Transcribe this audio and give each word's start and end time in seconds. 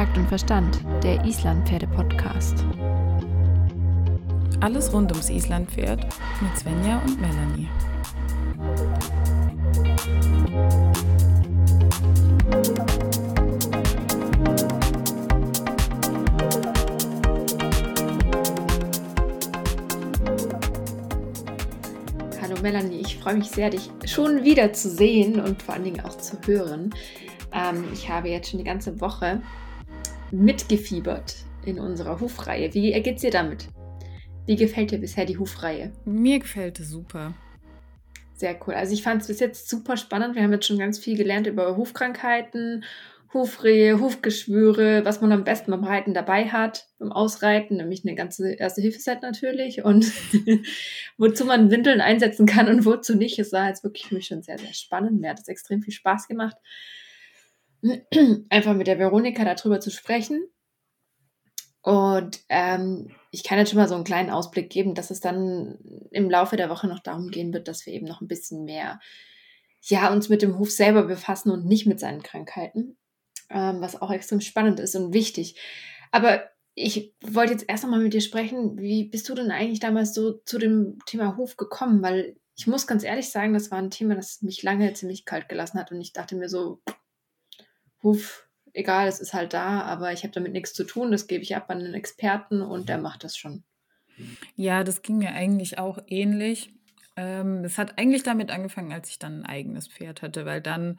Takt 0.00 0.16
und 0.16 0.28
Verstand, 0.28 0.80
der 1.02 1.22
Islandpferde-Podcast. 1.26 2.64
Alles 4.62 4.90
rund 4.94 5.12
ums 5.12 5.28
Islandpferd 5.28 6.06
mit 6.40 6.58
Svenja 6.58 7.02
und 7.04 7.20
Melanie. 7.20 7.68
Hallo 22.40 22.54
Melanie, 22.62 23.00
ich 23.02 23.18
freue 23.18 23.34
mich 23.34 23.50
sehr, 23.50 23.68
dich 23.68 23.90
schon 24.06 24.44
wieder 24.44 24.72
zu 24.72 24.88
sehen 24.88 25.38
und 25.38 25.62
vor 25.62 25.74
allen 25.74 25.84
Dingen 25.84 26.00
auch 26.06 26.16
zu 26.16 26.38
hören. 26.46 26.88
Ähm, 27.52 27.84
ich 27.92 28.08
habe 28.08 28.30
jetzt 28.30 28.48
schon 28.48 28.56
die 28.56 28.64
ganze 28.64 28.98
Woche 29.02 29.42
mitgefiebert 30.32 31.36
in 31.64 31.78
unserer 31.78 32.20
Hufreihe. 32.20 32.72
Wie 32.74 32.92
geht's 33.02 33.22
dir 33.22 33.30
damit? 33.30 33.68
Wie 34.46 34.56
gefällt 34.56 34.90
dir 34.90 34.98
bisher 34.98 35.26
die 35.26 35.38
Hufreihe? 35.38 35.92
Mir 36.04 36.38
gefällt 36.38 36.80
es 36.80 36.90
super. 36.90 37.34
Sehr 38.34 38.58
cool. 38.66 38.74
Also 38.74 38.94
ich 38.94 39.02
fand 39.02 39.20
es 39.22 39.28
bis 39.28 39.40
jetzt 39.40 39.68
super 39.68 39.96
spannend. 39.96 40.34
Wir 40.34 40.42
haben 40.42 40.52
jetzt 40.52 40.66
schon 40.66 40.78
ganz 40.78 40.98
viel 40.98 41.16
gelernt 41.16 41.46
über 41.46 41.76
Hufkrankheiten, 41.76 42.84
Hufrehe, 43.32 44.00
Hufgeschwüre, 44.00 45.04
was 45.04 45.20
man 45.20 45.30
am 45.30 45.44
besten 45.44 45.70
beim 45.70 45.84
Reiten 45.84 46.14
dabei 46.14 46.46
hat, 46.46 46.86
beim 46.98 47.12
Ausreiten, 47.12 47.76
nämlich 47.76 48.04
eine 48.04 48.16
ganze 48.16 48.54
Erste-Hilfe-Set 48.54 49.22
natürlich 49.22 49.84
und 49.84 50.10
wozu 51.18 51.44
man 51.44 51.70
Windeln 51.70 52.00
einsetzen 52.00 52.46
kann 52.46 52.66
und 52.68 52.84
wozu 52.84 53.14
nicht. 53.14 53.38
Es 53.38 53.52
war 53.52 53.68
jetzt 53.68 53.84
wirklich 53.84 54.06
für 54.06 54.16
mich 54.16 54.26
schon 54.26 54.42
sehr, 54.42 54.58
sehr 54.58 54.74
spannend. 54.74 55.20
Mir 55.20 55.30
hat 55.30 55.38
es 55.38 55.46
extrem 55.46 55.82
viel 55.82 55.92
Spaß 55.94 56.26
gemacht 56.26 56.56
einfach 58.50 58.74
mit 58.74 58.86
der 58.86 58.98
Veronika 58.98 59.44
darüber 59.44 59.80
zu 59.80 59.90
sprechen. 59.90 60.46
Und 61.82 62.40
ähm, 62.50 63.10
ich 63.30 63.42
kann 63.42 63.58
jetzt 63.58 63.70
schon 63.70 63.78
mal 63.78 63.88
so 63.88 63.94
einen 63.94 64.04
kleinen 64.04 64.30
Ausblick 64.30 64.68
geben, 64.68 64.94
dass 64.94 65.10
es 65.10 65.20
dann 65.20 65.78
im 66.10 66.28
Laufe 66.28 66.56
der 66.56 66.68
Woche 66.68 66.86
noch 66.86 67.00
darum 67.00 67.28
gehen 67.28 67.54
wird, 67.54 67.68
dass 67.68 67.86
wir 67.86 67.94
eben 67.94 68.06
noch 68.06 68.20
ein 68.20 68.28
bisschen 68.28 68.64
mehr 68.64 69.00
ja, 69.82 70.12
uns 70.12 70.28
mit 70.28 70.42
dem 70.42 70.58
Hof 70.58 70.70
selber 70.70 71.04
befassen 71.04 71.50
und 71.50 71.64
nicht 71.64 71.86
mit 71.86 72.00
seinen 72.00 72.22
Krankheiten, 72.22 72.98
ähm, 73.48 73.80
was 73.80 74.00
auch 74.00 74.10
extrem 74.10 74.40
spannend 74.40 74.78
ist 74.78 74.94
und 74.94 75.14
wichtig. 75.14 75.58
Aber 76.10 76.42
ich 76.74 77.14
wollte 77.22 77.52
jetzt 77.52 77.64
erst 77.68 77.84
einmal 77.84 78.00
mit 78.00 78.12
dir 78.12 78.20
sprechen, 78.20 78.78
wie 78.78 79.04
bist 79.04 79.28
du 79.28 79.34
denn 79.34 79.50
eigentlich 79.50 79.80
damals 79.80 80.14
so 80.14 80.32
zu 80.44 80.58
dem 80.58 80.98
Thema 81.06 81.36
Hof 81.36 81.56
gekommen? 81.56 82.02
Weil 82.02 82.36
ich 82.56 82.66
muss 82.66 82.86
ganz 82.86 83.04
ehrlich 83.04 83.30
sagen, 83.30 83.54
das 83.54 83.70
war 83.70 83.78
ein 83.78 83.90
Thema, 83.90 84.14
das 84.14 84.42
mich 84.42 84.62
lange 84.62 84.92
ziemlich 84.92 85.24
kalt 85.24 85.48
gelassen 85.48 85.78
hat 85.78 85.92
und 85.92 86.00
ich 86.00 86.12
dachte 86.12 86.36
mir 86.36 86.48
so, 86.48 86.82
Huf, 88.02 88.48
egal, 88.72 89.08
es 89.08 89.20
ist 89.20 89.34
halt 89.34 89.52
da, 89.52 89.82
aber 89.82 90.12
ich 90.12 90.22
habe 90.22 90.32
damit 90.32 90.52
nichts 90.52 90.72
zu 90.72 90.84
tun, 90.84 91.10
das 91.10 91.26
gebe 91.26 91.42
ich 91.42 91.56
ab 91.56 91.70
an 91.70 91.78
einen 91.78 91.94
Experten 91.94 92.62
und 92.62 92.88
der 92.88 92.98
macht 92.98 93.24
das 93.24 93.36
schon. 93.36 93.64
Ja, 94.54 94.84
das 94.84 95.02
ging 95.02 95.18
mir 95.18 95.32
eigentlich 95.32 95.78
auch 95.78 95.98
ähnlich. 96.06 96.72
Ähm, 97.16 97.64
es 97.64 97.78
hat 97.78 97.98
eigentlich 97.98 98.22
damit 98.22 98.50
angefangen, 98.50 98.92
als 98.92 99.10
ich 99.10 99.18
dann 99.18 99.40
ein 99.40 99.46
eigenes 99.46 99.88
Pferd 99.88 100.22
hatte, 100.22 100.46
weil 100.46 100.60
dann 100.60 100.98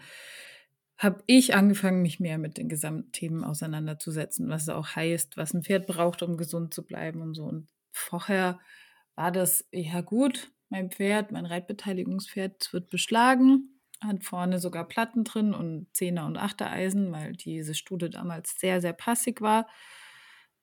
habe 0.97 1.23
ich 1.25 1.55
angefangen, 1.55 2.03
mich 2.03 2.19
mehr 2.19 2.37
mit 2.37 2.57
den 2.57 2.69
Gesamtthemen 2.69 3.43
auseinanderzusetzen, 3.43 4.49
was 4.49 4.63
es 4.63 4.69
auch 4.69 4.95
heißt, 4.95 5.35
was 5.35 5.53
ein 5.53 5.63
Pferd 5.63 5.87
braucht, 5.87 6.21
um 6.21 6.37
gesund 6.37 6.73
zu 6.73 6.85
bleiben 6.85 7.21
und 7.21 7.33
so. 7.33 7.45
Und 7.45 7.67
vorher 7.91 8.59
war 9.15 9.31
das, 9.31 9.67
ja 9.71 10.01
gut, 10.01 10.51
mein 10.69 10.91
Pferd, 10.91 11.31
mein 11.31 11.47
Reitbeteiligungspferd 11.47 12.71
wird 12.71 12.89
beschlagen 12.89 13.80
hat 14.01 14.23
vorne 14.23 14.59
sogar 14.59 14.87
Platten 14.87 15.23
drin 15.23 15.53
und 15.53 15.87
Zehner- 15.93 16.25
und 16.25 16.37
Achtereisen, 16.37 17.11
weil 17.11 17.33
diese 17.33 17.75
Stude 17.75 18.09
damals 18.09 18.59
sehr, 18.59 18.81
sehr 18.81 18.93
passig 18.93 19.41
war. 19.41 19.67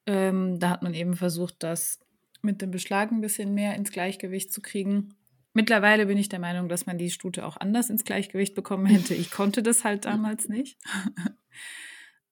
Ähm, 0.06 0.58
da 0.58 0.70
hat 0.70 0.83
man 0.83 0.94
eben 0.94 1.14
versucht, 1.14 1.62
das 1.62 2.00
mit 2.42 2.61
dem 2.62 2.70
Beschlag 2.70 3.11
ein 3.12 3.20
bisschen 3.20 3.54
mehr 3.54 3.77
ins 3.77 3.93
Gleichgewicht 3.93 4.53
zu 4.53 4.60
kriegen. 4.60 5.15
Mittlerweile 5.53 6.06
bin 6.06 6.19
ich 6.19 6.28
der 6.28 6.38
Meinung, 6.41 6.69
dass 6.69 6.87
man 6.87 6.98
die 6.98 7.10
Stute 7.10 7.47
auch 7.47 7.56
anders 7.56 7.91
ins 7.91 8.04
Gleichgewicht 8.04 8.54
bekommen 8.54 8.87
hätte. 8.87 9.15
Ich 9.15 9.31
konnte 9.31 9.62
das 9.62 9.84
halt 9.84 10.04
damals 10.04 10.48
nicht. 10.48 10.78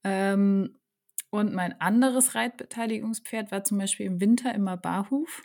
ähm, 0.04 0.78
und 1.30 1.52
mein 1.52 1.80
anderes 1.80 2.34
Reitbeteiligungspferd 2.34 3.50
war 3.50 3.64
zum 3.64 3.78
Beispiel 3.78 4.06
im 4.06 4.20
Winter 4.20 4.54
immer 4.54 4.76
Barhuf. 4.76 5.42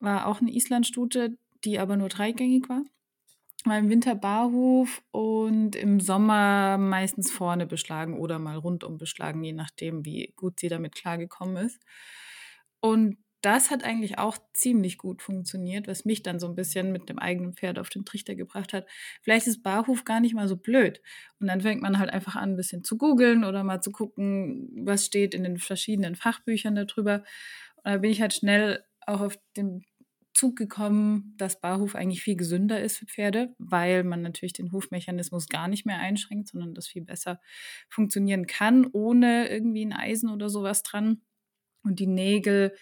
War 0.00 0.26
auch 0.26 0.40
eine 0.40 0.52
Islandstute, 0.52 1.36
die 1.64 1.78
aber 1.78 1.96
nur 1.96 2.08
dreigängig 2.08 2.68
war 2.68 2.82
mal 3.66 3.78
im 3.78 3.90
Winter 3.90 4.14
Barhof 4.14 5.02
und 5.10 5.76
im 5.76 6.00
Sommer 6.00 6.78
meistens 6.78 7.30
vorne 7.30 7.66
beschlagen 7.66 8.18
oder 8.18 8.38
mal 8.38 8.56
rundum 8.56 8.98
beschlagen, 8.98 9.42
je 9.42 9.52
nachdem, 9.52 10.04
wie 10.04 10.32
gut 10.36 10.60
sie 10.60 10.68
damit 10.68 10.94
klargekommen 10.94 11.56
ist. 11.66 11.80
Und 12.80 13.18
das 13.40 13.70
hat 13.70 13.84
eigentlich 13.84 14.18
auch 14.18 14.36
ziemlich 14.52 14.98
gut 14.98 15.22
funktioniert, 15.22 15.86
was 15.86 16.04
mich 16.04 16.22
dann 16.22 16.40
so 16.40 16.48
ein 16.48 16.56
bisschen 16.56 16.90
mit 16.90 17.08
dem 17.08 17.18
eigenen 17.20 17.54
Pferd 17.54 17.78
auf 17.78 17.88
den 17.88 18.04
Trichter 18.04 18.34
gebracht 18.34 18.72
hat. 18.72 18.86
Vielleicht 19.22 19.46
ist 19.46 19.62
Barhof 19.62 20.04
gar 20.04 20.20
nicht 20.20 20.34
mal 20.34 20.48
so 20.48 20.56
blöd. 20.56 21.00
Und 21.38 21.46
dann 21.46 21.60
fängt 21.60 21.80
man 21.80 21.98
halt 22.00 22.10
einfach 22.10 22.34
an, 22.34 22.50
ein 22.52 22.56
bisschen 22.56 22.82
zu 22.82 22.98
googeln 22.98 23.44
oder 23.44 23.62
mal 23.62 23.80
zu 23.80 23.92
gucken, 23.92 24.70
was 24.84 25.06
steht 25.06 25.34
in 25.34 25.44
den 25.44 25.58
verschiedenen 25.58 26.16
Fachbüchern 26.16 26.74
darüber. 26.74 27.22
Und 27.76 27.92
da 27.92 27.98
bin 27.98 28.10
ich 28.10 28.20
halt 28.20 28.34
schnell 28.34 28.84
auch 29.06 29.20
auf 29.20 29.38
den 29.56 29.84
Zug 30.38 30.56
gekommen, 30.56 31.34
dass 31.36 31.60
Barhof 31.60 31.96
eigentlich 31.96 32.22
viel 32.22 32.36
gesünder 32.36 32.80
ist 32.80 32.98
für 32.98 33.06
Pferde, 33.06 33.54
weil 33.58 34.04
man 34.04 34.22
natürlich 34.22 34.52
den 34.52 34.70
Hufmechanismus 34.70 35.48
gar 35.48 35.66
nicht 35.66 35.84
mehr 35.84 35.98
einschränkt, 35.98 36.48
sondern 36.48 36.74
das 36.74 36.86
viel 36.86 37.02
besser 37.02 37.40
funktionieren 37.88 38.46
kann, 38.46 38.86
ohne 38.92 39.48
irgendwie 39.48 39.84
ein 39.84 39.92
Eisen 39.92 40.30
oder 40.30 40.48
sowas 40.48 40.84
dran. 40.84 41.22
Und 41.82 41.98
die 41.98 42.06
Nägel 42.06 42.76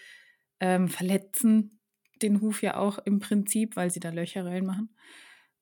ähm, 0.59 0.87
verletzen 0.87 1.79
den 2.21 2.41
Huf 2.41 2.61
ja 2.61 2.77
auch 2.77 2.99
im 2.99 3.19
Prinzip, 3.19 3.75
weil 3.75 3.89
sie 3.89 3.99
da 3.99 4.09
Löcher 4.09 4.45
reinmachen. 4.45 4.95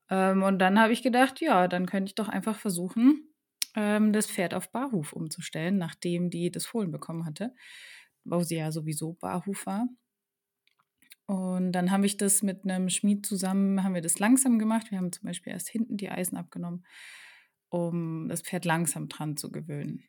Ähm, 0.09 0.43
und 0.43 0.59
dann 0.59 0.79
habe 0.79 0.91
ich 0.91 1.01
gedacht, 1.01 1.39
ja, 1.39 1.67
dann 1.69 1.85
könnte 1.85 2.09
ich 2.09 2.15
doch 2.15 2.27
einfach 2.27 2.57
versuchen, 2.59 3.33
ähm, 3.75 4.11
das 4.11 4.27
Pferd 4.27 4.53
auf 4.53 4.69
Barhuf 4.71 5.13
umzustellen, 5.13 5.77
nachdem 5.77 6.29
die 6.29 6.51
das 6.51 6.65
Fohlen 6.65 6.91
bekommen 6.91 7.25
hatte, 7.25 7.53
wo 8.25 8.41
sie 8.41 8.57
ja 8.57 8.71
sowieso 8.71 9.13
Barhuf 9.13 9.65
war. 9.65 9.87
Und 11.27 11.71
dann 11.71 11.89
habe 11.91 12.05
ich 12.05 12.17
das 12.17 12.43
mit 12.43 12.63
einem 12.65 12.89
Schmied 12.89 13.25
zusammen, 13.25 13.83
haben 13.83 13.95
wir 13.95 14.01
das 14.01 14.19
langsam 14.19 14.59
gemacht. 14.59 14.91
Wir 14.91 14.99
haben 14.99 15.11
zum 15.11 15.25
Beispiel 15.25 15.53
erst 15.53 15.69
hinten 15.69 15.97
die 15.97 16.09
Eisen 16.09 16.37
abgenommen, 16.37 16.85
um 17.69 18.29
das 18.29 18.41
Pferd 18.41 18.65
langsam 18.65 19.09
dran 19.09 19.35
zu 19.35 19.51
gewöhnen. 19.51 20.03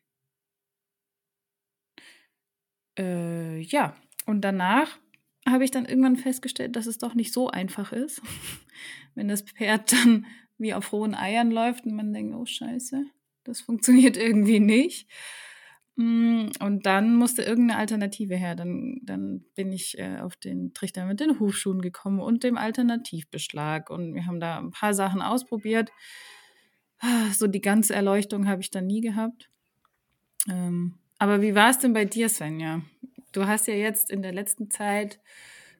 Äh, 2.97 3.59
ja, 3.61 3.95
und 4.25 4.41
danach 4.41 4.99
habe 5.47 5.63
ich 5.63 5.71
dann 5.71 5.85
irgendwann 5.85 6.17
festgestellt, 6.17 6.75
dass 6.75 6.87
es 6.87 6.97
doch 6.97 7.13
nicht 7.13 7.33
so 7.33 7.49
einfach 7.49 7.93
ist, 7.93 8.21
wenn 9.15 9.27
das 9.27 9.41
Pferd 9.41 9.91
dann 9.93 10.25
wie 10.57 10.73
auf 10.73 10.91
rohen 10.91 11.15
Eiern 11.15 11.51
läuft 11.51 11.85
und 11.85 11.95
man 11.95 12.13
denkt, 12.13 12.35
oh 12.35 12.45
scheiße, 12.45 13.05
das 13.43 13.61
funktioniert 13.61 14.17
irgendwie 14.17 14.59
nicht. 14.59 15.09
Mm, 15.97 16.49
und 16.59 16.85
dann 16.85 17.15
musste 17.15 17.41
irgendeine 17.41 17.79
Alternative 17.79 18.35
her. 18.35 18.55
Dann, 18.55 18.99
dann 19.01 19.43
bin 19.55 19.71
ich 19.73 19.97
äh, 19.97 20.19
auf 20.19 20.35
den 20.35 20.73
Trichter 20.73 21.05
mit 21.05 21.19
den 21.19 21.39
Hufschuhen 21.39 21.81
gekommen 21.81 22.19
und 22.19 22.43
dem 22.43 22.55
Alternativbeschlag. 22.55 23.89
Und 23.89 24.13
wir 24.13 24.25
haben 24.25 24.39
da 24.39 24.59
ein 24.59 24.71
paar 24.71 24.93
Sachen 24.93 25.21
ausprobiert. 25.21 25.91
So 27.33 27.45
die 27.45 27.61
ganze 27.61 27.93
Erleuchtung 27.93 28.47
habe 28.47 28.61
ich 28.61 28.71
dann 28.71 28.87
nie 28.87 29.01
gehabt. 29.01 29.51
Ähm, 30.49 30.95
aber 31.19 31.41
wie 31.41 31.53
war 31.53 31.69
es 31.69 31.77
denn 31.77 31.93
bei 31.93 32.05
dir, 32.05 32.27
Svenja? 32.27 32.81
Du 33.33 33.45
hast 33.45 33.67
ja 33.67 33.75
jetzt 33.75 34.09
in 34.09 34.23
der 34.23 34.33
letzten 34.33 34.71
Zeit, 34.71 35.19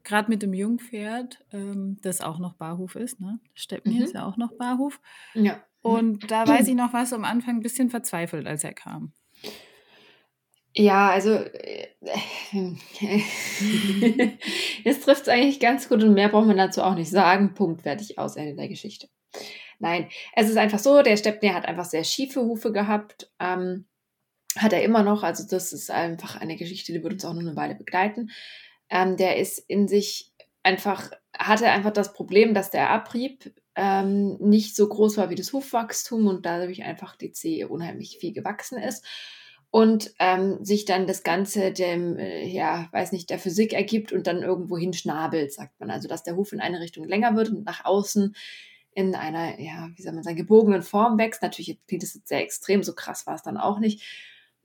gerade 0.04 0.30
mit 0.30 0.44
dem 0.44 0.54
Jungpferd, 0.54 1.44
ähm, 1.52 1.98
das 2.02 2.22
auch 2.22 2.38
noch 2.38 2.54
Barhof 2.54 2.96
ist, 2.96 3.20
ne? 3.20 3.40
Steppen 3.56 3.96
mhm. 3.96 4.04
ist 4.04 4.14
ja 4.14 4.26
auch 4.26 4.38
noch 4.38 4.54
Barhof. 4.54 5.00
Ja. 5.34 5.64
Und 5.82 6.30
da 6.30 6.48
weiß 6.48 6.68
ich 6.68 6.76
noch, 6.76 6.94
was 6.94 7.14
am 7.14 7.24
Anfang 7.24 7.56
ein 7.56 7.62
bisschen 7.62 7.90
verzweifelt, 7.90 8.46
als 8.46 8.64
er 8.64 8.74
kam. 8.74 9.14
Ja, 10.80 11.10
also 11.10 11.32
es 14.84 15.00
trifft 15.02 15.24
es 15.24 15.28
eigentlich 15.28 15.60
ganz 15.60 15.90
gut 15.90 16.04
und 16.04 16.14
mehr 16.14 16.30
braucht 16.30 16.46
man 16.46 16.58
dazu 16.58 16.84
auch 16.84 16.94
nicht 16.94 17.10
sagen. 17.10 17.56
Punkt, 17.56 17.82
fertig 17.82 18.20
aus, 18.20 18.36
Ende 18.36 18.54
der 18.56 18.68
Geschichte. 18.68 19.10
Nein, 19.80 20.08
es 20.36 20.50
ist 20.50 20.58
einfach 20.58 20.78
so, 20.78 21.02
der 21.02 21.18
Steppner 21.18 21.56
hat 21.56 21.66
einfach 21.66 21.86
sehr 21.86 22.04
schiefe 22.04 22.42
Hufe 22.42 22.72
gehabt. 22.72 23.32
Ähm, 23.40 23.88
hat 24.56 24.72
er 24.72 24.84
immer 24.84 25.02
noch, 25.02 25.24
also 25.24 25.48
das 25.50 25.74
ist 25.74 25.90
einfach 25.90 26.40
eine 26.40 26.56
Geschichte, 26.56 26.94
die 26.94 27.02
wird 27.02 27.14
uns 27.14 27.26
auch 27.26 27.34
noch 27.34 27.42
eine 27.42 27.56
Weile 27.56 27.74
begleiten. 27.74 28.30
Ähm, 28.90 29.18
der 29.18 29.38
ist 29.38 29.58
in 29.68 29.88
sich 29.88 30.32
einfach, 30.62 31.10
hatte 31.36 31.70
einfach 31.70 31.92
das 31.92 32.14
Problem, 32.14 32.54
dass 32.54 32.70
der 32.70 32.92
Abrieb 32.92 33.52
ähm, 33.76 34.38
nicht 34.40 34.76
so 34.76 34.88
groß 34.88 35.18
war 35.18 35.32
wie 35.32 35.36
das 35.36 35.54
Hufwachstum 35.54 36.28
und 36.28 36.46
dadurch 36.46 36.84
einfach 36.84 37.16
die 37.16 37.32
Zehe 37.32 37.68
unheimlich 37.68 38.18
viel 38.20 38.34
gewachsen 38.34 38.78
ist 38.78 39.04
und 39.70 40.14
ähm, 40.20 40.64
sich 40.64 40.86
dann 40.86 41.08
das 41.08 41.24
Ganze 41.24 41.72
dem, 41.72 42.18
äh, 42.18 42.48
ja, 42.48 42.88
weiß 42.92 43.12
nicht, 43.12 43.30
der 43.30 43.40
Physik 43.40 43.74
ergibt 43.74 44.12
und 44.12 44.28
dann 44.28 44.42
irgendwo 44.42 44.78
hin 44.78 44.94
schnabelt, 44.94 45.54
sagt 45.54 45.80
man. 45.80 45.92
Also, 45.92 46.08
dass 46.08 46.24
der 46.24 46.36
Huf 46.36 46.54
in 46.54 46.62
eine 46.62 46.80
Richtung 46.80 47.06
länger 47.06 47.36
wird 47.36 47.50
und 47.50 47.66
nach 47.66 47.86
außen 47.86 48.36
in 48.94 49.14
einer, 49.14 49.60
ja, 49.60 49.90
wie 49.96 50.02
soll 50.02 50.14
man 50.14 50.24
sagen, 50.24 50.38
gebogenen 50.38 50.82
Form 50.82 51.18
wächst. 51.18 51.42
Natürlich 51.44 51.78
klingt 51.86 52.04
das 52.04 52.16
jetzt 52.16 52.30
sehr 52.30 52.42
extrem, 52.42 52.82
so 52.82 52.96
krass 52.96 53.28
war 53.28 53.36
es 53.36 53.44
dann 53.44 53.58
auch 53.58 53.80
nicht. 53.80 54.04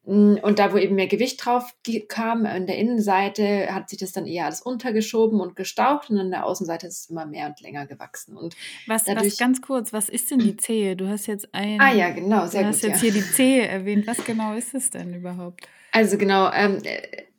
Und 0.04 0.58
da, 0.58 0.72
wo 0.72 0.78
eben 0.78 0.96
mehr 0.96 1.06
Gewicht 1.06 1.44
drauf 1.44 1.76
kam, 2.08 2.44
an 2.44 2.66
der 2.66 2.76
Innenseite 2.76 3.72
hat 3.72 3.88
sich 3.88 4.00
das 4.00 4.10
dann 4.10 4.26
eher 4.26 4.46
alles 4.46 4.60
untergeschoben 4.60 5.40
und 5.40 5.54
gestaucht 5.54 6.10
und 6.10 6.18
an 6.18 6.32
der 6.32 6.44
Außenseite 6.44 6.88
ist 6.88 7.02
es 7.02 7.10
immer 7.10 7.24
mehr 7.24 7.46
und 7.46 7.60
länger 7.60 7.86
gewachsen. 7.86 8.36
Und 8.36 8.56
was, 8.88 9.04
dadurch, 9.04 9.28
was 9.28 9.38
ganz 9.38 9.62
kurz, 9.62 9.92
was 9.92 10.08
ist 10.08 10.32
denn 10.32 10.40
die 10.40 10.56
Zehe? 10.56 10.96
Du 10.96 11.06
hast 11.06 11.28
jetzt 11.28 11.54
ein. 11.54 11.80
Ah 11.80 11.92
ja, 11.92 12.10
genau, 12.10 12.48
sehr 12.48 12.62
du 12.62 12.70
gut. 12.70 12.74
Du 12.74 12.78
hast 12.78 12.82
jetzt 12.82 13.02
ja. 13.02 13.10
hier 13.10 13.12
die 13.12 13.30
Zehe 13.30 13.68
erwähnt. 13.68 14.08
Was 14.08 14.24
genau 14.24 14.54
ist 14.54 14.74
es 14.74 14.90
denn 14.90 15.14
überhaupt? 15.14 15.68
Also 15.92 16.18
genau, 16.18 16.50
ähm, 16.50 16.82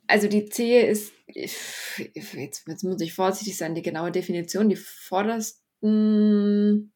also 0.06 0.26
die 0.26 0.46
Zehe 0.46 0.86
ist, 0.86 1.12
jetzt, 1.26 2.66
jetzt 2.66 2.82
muss 2.82 3.00
ich 3.02 3.12
vorsichtig 3.12 3.58
sein, 3.58 3.74
die 3.74 3.82
genaue 3.82 4.10
Definition, 4.10 4.70
die 4.70 4.76
vordersten, 4.76 6.94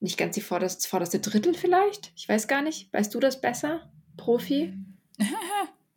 nicht 0.00 0.16
ganz 0.16 0.36
die 0.36 0.40
vorderste, 0.40 0.88
vorderste 0.88 1.18
Drittel 1.18 1.52
vielleicht? 1.52 2.14
Ich 2.16 2.26
weiß 2.26 2.48
gar 2.48 2.62
nicht. 2.62 2.90
Weißt 2.94 3.14
du 3.14 3.20
das 3.20 3.42
besser? 3.42 3.92
Profi? 4.16 4.74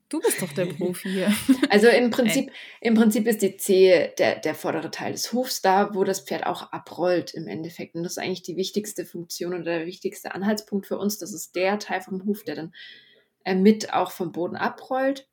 Du 0.10 0.20
bist 0.20 0.44
doch 0.44 0.54
der 0.54 0.68
Profi 0.68 1.10
hier. 1.10 1.34
Also 1.72 1.88
im 1.88 2.12
Prinzip, 2.12 2.52
im 2.82 2.94
Prinzip 2.94 3.26
ist 3.26 3.42
die 3.42 3.58
Zehe 3.58 4.14
der, 4.20 4.40
der 4.40 4.54
vordere 4.54 4.92
Teil 4.92 5.14
des 5.14 5.34
Hufs 5.34 5.64
da, 5.64 5.96
wo 5.96 6.04
das 6.04 6.22
Pferd 6.22 6.46
auch 6.46 6.72
abrollt 6.72 7.34
im 7.34 7.48
Endeffekt. 7.48 7.96
Und 7.96 8.04
das 8.04 8.12
ist 8.12 8.18
eigentlich 8.20 8.44
die 8.44 8.56
wichtigste 8.56 9.06
Funktion 9.06 9.56
oder 9.56 9.64
der 9.64 9.86
wichtigste 9.88 10.36
Anhaltspunkt 10.36 10.86
für 10.86 11.00
uns. 11.00 11.18
Das 11.18 11.34
ist 11.34 11.56
der 11.56 11.80
Teil 11.80 12.02
vom 12.02 12.24
Huf, 12.26 12.44
der 12.44 12.54
dann 12.54 12.74
äh, 13.44 13.56
mit 13.56 13.92
auch 13.92 14.12
vom 14.12 14.32
Boden 14.32 14.56
abrollt. 14.56 15.28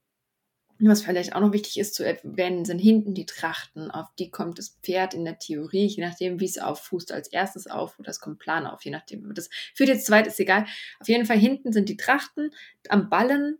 Was 0.82 1.02
vielleicht 1.02 1.34
auch 1.34 1.40
noch 1.40 1.52
wichtig 1.52 1.78
ist 1.78 1.94
zu 1.94 2.04
erwähnen, 2.04 2.64
sind 2.64 2.78
hinten 2.78 3.12
die 3.12 3.26
Trachten. 3.26 3.90
Auf 3.90 4.06
die 4.18 4.30
kommt 4.30 4.58
das 4.58 4.78
Pferd 4.82 5.12
in 5.12 5.26
der 5.26 5.38
Theorie, 5.38 5.86
je 5.86 6.02
nachdem, 6.02 6.40
wie 6.40 6.46
es 6.46 6.58
auffußt, 6.58 7.12
als 7.12 7.28
erstes 7.28 7.66
auf 7.66 7.98
oder 7.98 8.08
es 8.08 8.20
kommt 8.20 8.38
plan 8.38 8.66
auf, 8.66 8.82
je 8.82 8.90
nachdem. 8.90 9.34
Das 9.34 9.50
führt 9.74 9.90
jetzt 9.90 10.06
zu 10.06 10.12
weit, 10.12 10.26
ist 10.26 10.40
egal. 10.40 10.64
Auf 10.98 11.08
jeden 11.08 11.26
Fall 11.26 11.38
hinten 11.38 11.72
sind 11.72 11.90
die 11.90 11.98
Trachten 11.98 12.50
am 12.88 13.10
Ballen. 13.10 13.58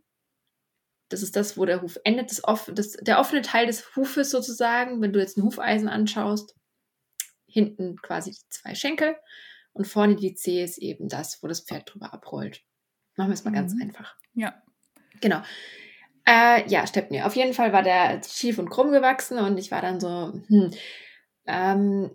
Das 1.11 1.23
ist 1.23 1.37
das, 1.37 1.59
wo 1.59 1.67
der 1.67 1.83
Huf 1.83 1.99
endet. 2.05 2.31
Das, 2.31 2.43
off 2.45 2.71
das, 2.75 2.93
der 2.93 3.21
offene 3.21 3.43
Teil 3.43 3.67
des 3.67 3.95
Hufes 3.97 4.31
sozusagen, 4.31 5.03
wenn 5.03 5.13
du 5.13 5.21
jetzt 5.21 5.37
ein 5.37 5.43
Hufeisen 5.43 5.89
anschaust. 5.89 6.55
Hinten 7.47 7.97
quasi 7.97 8.31
die 8.31 8.49
zwei 8.49 8.75
Schenkel 8.75 9.17
und 9.73 9.87
vorne 9.87 10.17
die 10.17 10.35
Zehe 10.35 10.65
ist 10.65 10.79
eben 10.79 11.09
das, 11.09 11.43
wo 11.43 11.49
das 11.49 11.61
Pferd 11.61 11.93
drüber 11.93 12.15
abrollt. 12.15 12.63
Machen 13.17 13.31
wir 13.31 13.35
es 13.35 13.45
mal 13.45 13.51
mhm. 13.51 13.57
ganz 13.57 13.75
einfach. 13.81 14.17
Ja. 14.35 14.63
Genau. 15.21 15.43
Äh, 16.31 16.69
ja, 16.69 16.87
Stepney. 16.87 17.23
Auf 17.23 17.35
jeden 17.35 17.55
Fall 17.55 17.73
war 17.73 17.83
der 17.83 18.21
schief 18.23 18.61
und 18.61 18.71
krumm 18.71 18.93
gewachsen 18.93 19.39
und 19.39 19.59
ich 19.59 19.73
war 19.73 19.83
dann 19.83 19.99
so, 19.99 20.33
hm, 20.47 20.71
ähm, 21.47 22.11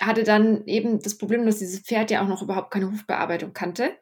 hatte 0.00 0.24
dann 0.24 0.66
eben 0.66 1.00
das 1.00 1.16
Problem, 1.16 1.46
dass 1.46 1.60
dieses 1.60 1.78
Pferd 1.78 2.10
ja 2.10 2.24
auch 2.24 2.28
noch 2.28 2.42
überhaupt 2.42 2.72
keine 2.72 2.90
Hufbearbeitung 2.90 3.52
kannte. 3.52 3.92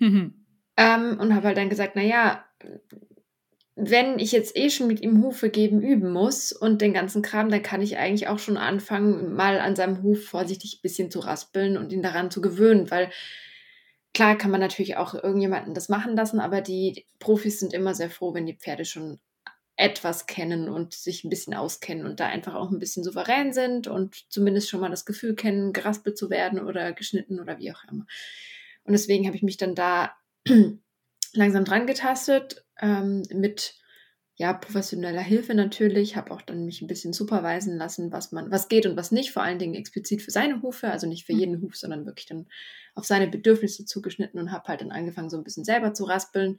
Mhm. 0.00 0.34
Ähm, 0.76 1.20
und 1.20 1.32
habe 1.36 1.46
halt 1.46 1.58
dann 1.58 1.68
gesagt, 1.68 1.94
naja, 1.94 2.44
wenn 3.76 4.18
ich 4.18 4.32
jetzt 4.32 4.56
eh 4.56 4.68
schon 4.68 4.88
mit 4.88 5.00
ihm 5.00 5.22
Hufe 5.22 5.48
geben 5.48 5.80
üben 5.80 6.12
muss 6.12 6.50
und 6.50 6.80
den 6.80 6.92
ganzen 6.92 7.22
Kram, 7.22 7.50
dann 7.50 7.62
kann 7.62 7.82
ich 7.82 7.98
eigentlich 7.98 8.26
auch 8.26 8.40
schon 8.40 8.56
anfangen, 8.56 9.32
mal 9.32 9.60
an 9.60 9.76
seinem 9.76 10.02
Huf 10.02 10.24
vorsichtig 10.24 10.78
ein 10.78 10.82
bisschen 10.82 11.12
zu 11.12 11.20
raspeln 11.20 11.76
und 11.76 11.92
ihn 11.92 12.02
daran 12.02 12.32
zu 12.32 12.40
gewöhnen, 12.40 12.90
weil 12.90 13.10
Klar 14.12 14.36
kann 14.36 14.50
man 14.50 14.60
natürlich 14.60 14.96
auch 14.96 15.14
irgendjemanden 15.14 15.74
das 15.74 15.88
machen 15.88 16.16
lassen, 16.16 16.40
aber 16.40 16.60
die 16.60 17.06
Profis 17.18 17.60
sind 17.60 17.72
immer 17.72 17.94
sehr 17.94 18.10
froh, 18.10 18.34
wenn 18.34 18.46
die 18.46 18.56
Pferde 18.56 18.84
schon 18.84 19.20
etwas 19.76 20.26
kennen 20.26 20.68
und 20.68 20.92
sich 20.92 21.24
ein 21.24 21.30
bisschen 21.30 21.54
auskennen 21.54 22.04
und 22.06 22.20
da 22.20 22.26
einfach 22.26 22.54
auch 22.54 22.70
ein 22.70 22.78
bisschen 22.78 23.02
souverän 23.02 23.52
sind 23.52 23.86
und 23.86 24.30
zumindest 24.30 24.68
schon 24.68 24.80
mal 24.80 24.90
das 24.90 25.06
Gefühl 25.06 25.34
kennen, 25.34 25.72
geraspelt 25.72 26.18
zu 26.18 26.28
werden 26.28 26.60
oder 26.60 26.92
geschnitten 26.92 27.40
oder 27.40 27.58
wie 27.58 27.72
auch 27.72 27.82
immer. 27.90 28.04
Und 28.84 28.92
deswegen 28.92 29.26
habe 29.26 29.36
ich 29.36 29.42
mich 29.42 29.56
dann 29.56 29.74
da 29.74 30.12
langsam 31.32 31.64
dran 31.64 31.86
getastet 31.86 32.64
ähm, 32.80 33.22
mit 33.32 33.80
ja, 34.40 34.54
professioneller 34.54 35.20
Hilfe 35.20 35.54
natürlich, 35.54 36.16
habe 36.16 36.30
auch 36.30 36.40
dann 36.40 36.64
mich 36.64 36.80
ein 36.80 36.86
bisschen 36.86 37.12
superweisen 37.12 37.76
lassen, 37.76 38.10
was 38.10 38.32
man, 38.32 38.50
was 38.50 38.68
geht 38.68 38.86
und 38.86 38.96
was 38.96 39.12
nicht, 39.12 39.32
vor 39.32 39.42
allen 39.42 39.58
Dingen 39.58 39.74
explizit 39.74 40.22
für 40.22 40.30
seine 40.30 40.62
Hufe, 40.62 40.90
also 40.90 41.06
nicht 41.06 41.26
für 41.26 41.34
mhm. 41.34 41.38
jeden 41.38 41.60
Huf, 41.60 41.76
sondern 41.76 42.06
wirklich 42.06 42.24
dann 42.24 42.48
auf 43.00 43.06
seine 43.06 43.28
Bedürfnisse 43.28 43.84
zugeschnitten 43.84 44.38
und 44.38 44.52
habe 44.52 44.68
halt 44.68 44.82
dann 44.82 44.92
angefangen, 44.92 45.30
so 45.30 45.36
ein 45.36 45.44
bisschen 45.44 45.64
selber 45.64 45.94
zu 45.94 46.04
raspeln. 46.04 46.58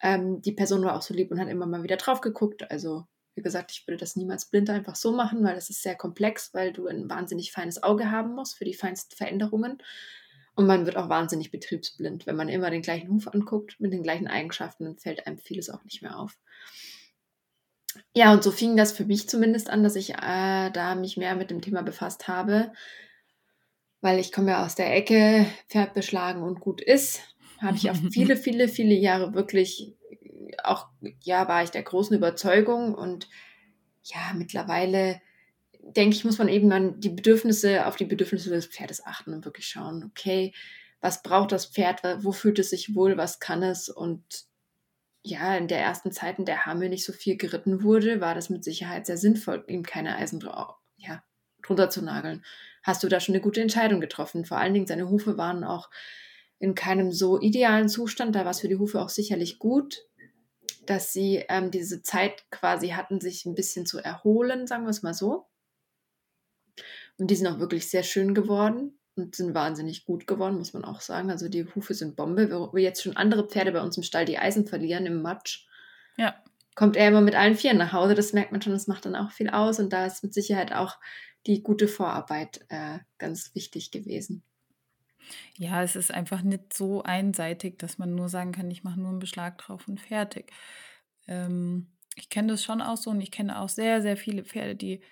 Ähm, 0.00 0.42
die 0.42 0.52
Person 0.52 0.82
war 0.82 0.96
auch 0.96 1.02
so 1.02 1.14
lieb 1.14 1.30
und 1.30 1.38
hat 1.38 1.48
immer 1.48 1.66
mal 1.66 1.82
wieder 1.82 1.96
drauf 1.96 2.20
geguckt. 2.20 2.70
Also, 2.70 3.06
wie 3.34 3.42
gesagt, 3.42 3.70
ich 3.72 3.86
würde 3.86 3.98
das 3.98 4.16
niemals 4.16 4.46
blind 4.46 4.70
einfach 4.70 4.96
so 4.96 5.12
machen, 5.12 5.44
weil 5.44 5.54
das 5.54 5.70
ist 5.70 5.82
sehr 5.82 5.94
komplex, 5.94 6.54
weil 6.54 6.72
du 6.72 6.86
ein 6.86 7.08
wahnsinnig 7.08 7.52
feines 7.52 7.82
Auge 7.82 8.10
haben 8.10 8.34
musst 8.34 8.56
für 8.56 8.64
die 8.64 8.74
feinsten 8.74 9.14
Veränderungen. 9.14 9.78
Und 10.54 10.66
man 10.66 10.86
wird 10.86 10.96
auch 10.96 11.10
wahnsinnig 11.10 11.50
betriebsblind. 11.50 12.26
Wenn 12.26 12.36
man 12.36 12.48
immer 12.48 12.70
den 12.70 12.80
gleichen 12.80 13.10
Huf 13.10 13.28
anguckt, 13.28 13.78
mit 13.78 13.92
den 13.92 14.02
gleichen 14.02 14.26
Eigenschaften, 14.26 14.84
dann 14.84 14.96
fällt 14.96 15.26
einem 15.26 15.38
vieles 15.38 15.68
auch 15.68 15.84
nicht 15.84 16.00
mehr 16.00 16.18
auf. 16.18 16.38
Ja, 18.14 18.32
und 18.32 18.42
so 18.42 18.50
fing 18.50 18.76
das 18.76 18.92
für 18.92 19.04
mich 19.04 19.28
zumindest 19.28 19.70
an, 19.70 19.82
dass 19.82 19.96
ich 19.96 20.14
äh, 20.14 20.70
da 20.70 20.94
mich 20.94 21.16
mehr 21.16 21.34
mit 21.36 21.50
dem 21.50 21.60
Thema 21.60 21.82
befasst 21.82 22.28
habe, 22.28 22.72
weil 24.00 24.18
ich 24.18 24.32
komme 24.32 24.52
ja 24.52 24.64
aus 24.64 24.74
der 24.74 24.94
Ecke, 24.94 25.46
Pferd 25.68 25.94
beschlagen 25.94 26.42
und 26.42 26.60
gut 26.60 26.80
ist. 26.80 27.20
Habe 27.60 27.76
ich 27.76 27.90
auch 27.90 27.96
viele, 28.12 28.36
viele, 28.36 28.68
viele 28.68 28.94
Jahre 28.94 29.34
wirklich 29.34 29.94
auch, 30.62 30.88
ja, 31.20 31.48
war 31.48 31.62
ich 31.62 31.70
der 31.70 31.82
großen 31.82 32.16
Überzeugung 32.16 32.94
und 32.94 33.28
ja, 34.02 34.32
mittlerweile 34.34 35.20
denke 35.80 36.16
ich, 36.16 36.24
muss 36.24 36.38
man 36.38 36.48
eben 36.48 36.70
an 36.72 37.00
die 37.00 37.10
Bedürfnisse, 37.10 37.86
auf 37.86 37.96
die 37.96 38.04
Bedürfnisse 38.04 38.50
des 38.50 38.66
Pferdes 38.66 39.04
achten 39.04 39.32
und 39.32 39.44
wirklich 39.44 39.66
schauen, 39.66 40.04
okay, 40.04 40.52
was 41.00 41.22
braucht 41.22 41.52
das 41.52 41.66
Pferd, 41.66 42.02
wo 42.24 42.32
fühlt 42.32 42.58
es 42.58 42.70
sich 42.70 42.94
wohl, 42.94 43.16
was 43.16 43.38
kann 43.38 43.62
es 43.62 43.88
und 43.88 44.22
ja, 45.22 45.56
in 45.56 45.66
der 45.66 45.80
ersten 45.80 46.12
Zeit, 46.12 46.38
in 46.38 46.44
der 46.44 46.66
Hamel 46.66 46.88
nicht 46.88 47.04
so 47.04 47.12
viel 47.12 47.36
geritten 47.36 47.82
wurde, 47.82 48.20
war 48.20 48.34
das 48.34 48.48
mit 48.48 48.62
Sicherheit 48.62 49.06
sehr 49.06 49.16
sinnvoll, 49.16 49.64
ihm 49.66 49.82
keine 49.82 50.16
Eisen 50.16 50.40
ja, 50.96 51.22
drunter 51.66 51.90
zu 51.90 52.02
nageln. 52.02 52.44
Hast 52.82 53.02
du 53.02 53.08
da 53.08 53.20
schon 53.20 53.34
eine 53.34 53.42
gute 53.42 53.60
Entscheidung 53.60 54.00
getroffen? 54.00 54.44
Vor 54.44 54.58
allen 54.58 54.74
Dingen, 54.74 54.86
seine 54.86 55.08
Hufe 55.10 55.36
waren 55.36 55.64
auch 55.64 55.90
in 56.58 56.74
keinem 56.74 57.12
so 57.12 57.40
idealen 57.40 57.88
Zustand. 57.88 58.34
Da 58.34 58.44
war 58.44 58.52
es 58.52 58.60
für 58.60 58.68
die 58.68 58.78
Hufe 58.78 59.00
auch 59.00 59.08
sicherlich 59.08 59.58
gut, 59.58 60.02
dass 60.86 61.12
sie 61.12 61.44
ähm, 61.48 61.70
diese 61.70 62.02
Zeit 62.02 62.44
quasi 62.50 62.90
hatten, 62.90 63.20
sich 63.20 63.44
ein 63.44 63.54
bisschen 63.54 63.86
zu 63.86 63.98
erholen, 63.98 64.66
sagen 64.66 64.84
wir 64.84 64.90
es 64.90 65.02
mal 65.02 65.14
so. 65.14 65.46
Und 67.18 67.30
die 67.30 67.36
sind 67.36 67.46
auch 67.46 67.58
wirklich 67.58 67.88
sehr 67.88 68.02
schön 68.02 68.34
geworden 68.34 68.98
und 69.16 69.34
sind 69.34 69.54
wahnsinnig 69.54 70.04
gut 70.04 70.26
geworden, 70.26 70.58
muss 70.58 70.74
man 70.74 70.84
auch 70.84 71.00
sagen. 71.00 71.30
Also 71.30 71.48
die 71.48 71.66
Hufe 71.74 71.94
sind 71.94 72.16
Bombe. 72.16 72.50
Wo 72.50 72.72
wir 72.74 72.82
jetzt 72.82 73.02
schon 73.02 73.16
andere 73.16 73.48
Pferde 73.48 73.72
bei 73.72 73.80
uns 73.80 73.96
im 73.96 74.02
Stall 74.02 74.26
die 74.26 74.38
Eisen 74.38 74.66
verlieren 74.66 75.06
im 75.06 75.22
Matsch. 75.22 75.66
Ja. 76.16 76.36
Kommt 76.74 76.96
er 76.96 77.08
immer 77.08 77.22
mit 77.22 77.34
allen 77.34 77.56
Vieren 77.56 77.78
nach 77.78 77.94
Hause. 77.94 78.14
Das 78.14 78.34
merkt 78.34 78.52
man 78.52 78.60
schon, 78.60 78.74
das 78.74 78.86
macht 78.86 79.06
dann 79.06 79.16
auch 79.16 79.30
viel 79.30 79.48
aus. 79.48 79.78
Und 79.80 79.94
da 79.94 80.04
ist 80.04 80.22
mit 80.22 80.34
Sicherheit 80.34 80.72
auch 80.72 80.98
die 81.46 81.62
gute 81.62 81.88
Vorarbeit 81.88 82.64
äh, 82.68 82.98
ganz 83.18 83.54
wichtig 83.54 83.90
gewesen. 83.90 84.42
Ja, 85.56 85.82
es 85.82 85.96
ist 85.96 86.12
einfach 86.12 86.42
nicht 86.42 86.72
so 86.72 87.02
einseitig, 87.02 87.78
dass 87.78 87.98
man 87.98 88.14
nur 88.14 88.28
sagen 88.28 88.52
kann, 88.52 88.70
ich 88.70 88.84
mache 88.84 89.00
nur 89.00 89.10
einen 89.10 89.18
Beschlag 89.18 89.58
drauf 89.58 89.88
und 89.88 90.00
fertig. 90.00 90.52
Ähm, 91.26 91.92
ich 92.14 92.28
kenne 92.28 92.48
das 92.48 92.62
schon 92.62 92.80
auch 92.80 92.96
so 92.96 93.10
und 93.10 93.20
ich 93.20 93.30
kenne 93.30 93.60
auch 93.60 93.68
sehr, 93.68 94.02
sehr 94.02 94.16
viele 94.16 94.44
Pferde, 94.44 94.76
die 94.76 95.02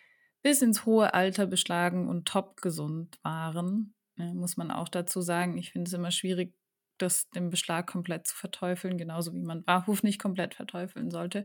bis 0.42 0.62
ins 0.62 0.84
hohe 0.86 1.14
Alter 1.14 1.46
beschlagen 1.46 2.08
und 2.08 2.26
top 2.26 2.60
gesund 2.60 3.18
waren. 3.22 3.94
Ja, 4.16 4.32
muss 4.32 4.56
man 4.56 4.70
auch 4.70 4.88
dazu 4.88 5.20
sagen. 5.20 5.56
Ich 5.58 5.72
finde 5.72 5.88
es 5.88 5.94
immer 5.94 6.10
schwierig, 6.10 6.54
das, 6.98 7.28
den 7.30 7.50
Beschlag 7.50 7.86
komplett 7.86 8.26
zu 8.26 8.36
verteufeln, 8.36 8.98
genauso 8.98 9.34
wie 9.34 9.42
man 9.42 9.64
Barhof 9.64 10.02
nicht 10.02 10.20
komplett 10.20 10.54
verteufeln 10.54 11.10
sollte. 11.10 11.44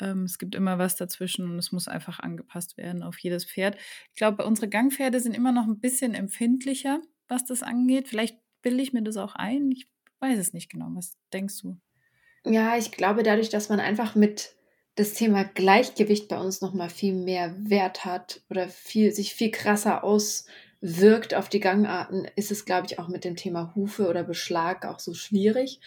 Ähm, 0.00 0.24
es 0.24 0.38
gibt 0.38 0.54
immer 0.54 0.78
was 0.78 0.96
dazwischen 0.96 1.50
und 1.50 1.58
es 1.58 1.72
muss 1.72 1.88
einfach 1.88 2.20
angepasst 2.20 2.76
werden 2.76 3.02
auf 3.02 3.18
jedes 3.18 3.44
Pferd. 3.44 3.76
Ich 4.10 4.16
glaube, 4.16 4.44
unsere 4.44 4.68
Gangpferde 4.68 5.20
sind 5.20 5.34
immer 5.34 5.52
noch 5.52 5.66
ein 5.66 5.80
bisschen 5.80 6.14
empfindlicher, 6.14 7.00
was 7.28 7.44
das 7.44 7.62
angeht. 7.62 8.08
Vielleicht 8.08 8.38
bilde 8.62 8.82
ich 8.82 8.92
mir 8.92 9.02
das 9.02 9.16
auch 9.16 9.34
ein. 9.34 9.70
Ich 9.72 9.88
weiß 10.20 10.38
es 10.38 10.52
nicht 10.52 10.70
genau. 10.70 10.88
Was 10.90 11.16
denkst 11.32 11.60
du? 11.62 11.78
Ja, 12.44 12.76
ich 12.76 12.92
glaube, 12.92 13.22
dadurch, 13.22 13.48
dass 13.48 13.68
man 13.68 13.80
einfach 13.80 14.14
mit 14.14 14.54
das 14.94 15.12
Thema 15.12 15.44
Gleichgewicht 15.44 16.28
bei 16.28 16.38
uns 16.38 16.60
nochmal 16.60 16.88
viel 16.88 17.14
mehr 17.14 17.54
Wert 17.58 18.04
hat 18.04 18.42
oder 18.48 18.68
viel, 18.68 19.12
sich 19.12 19.34
viel 19.34 19.50
krasser 19.50 20.02
auswirkt 20.04 21.34
auf 21.34 21.48
die 21.48 21.60
Gangarten, 21.60 22.26
ist 22.36 22.50
es, 22.50 22.64
glaube 22.64 22.86
ich, 22.86 22.98
auch 22.98 23.08
mit 23.08 23.24
dem 23.24 23.36
Thema 23.36 23.74
Hufe 23.74 24.08
oder 24.08 24.24
Beschlag 24.24 24.86
auch 24.86 24.98
so 24.98 25.12
schwierig. 25.12 25.80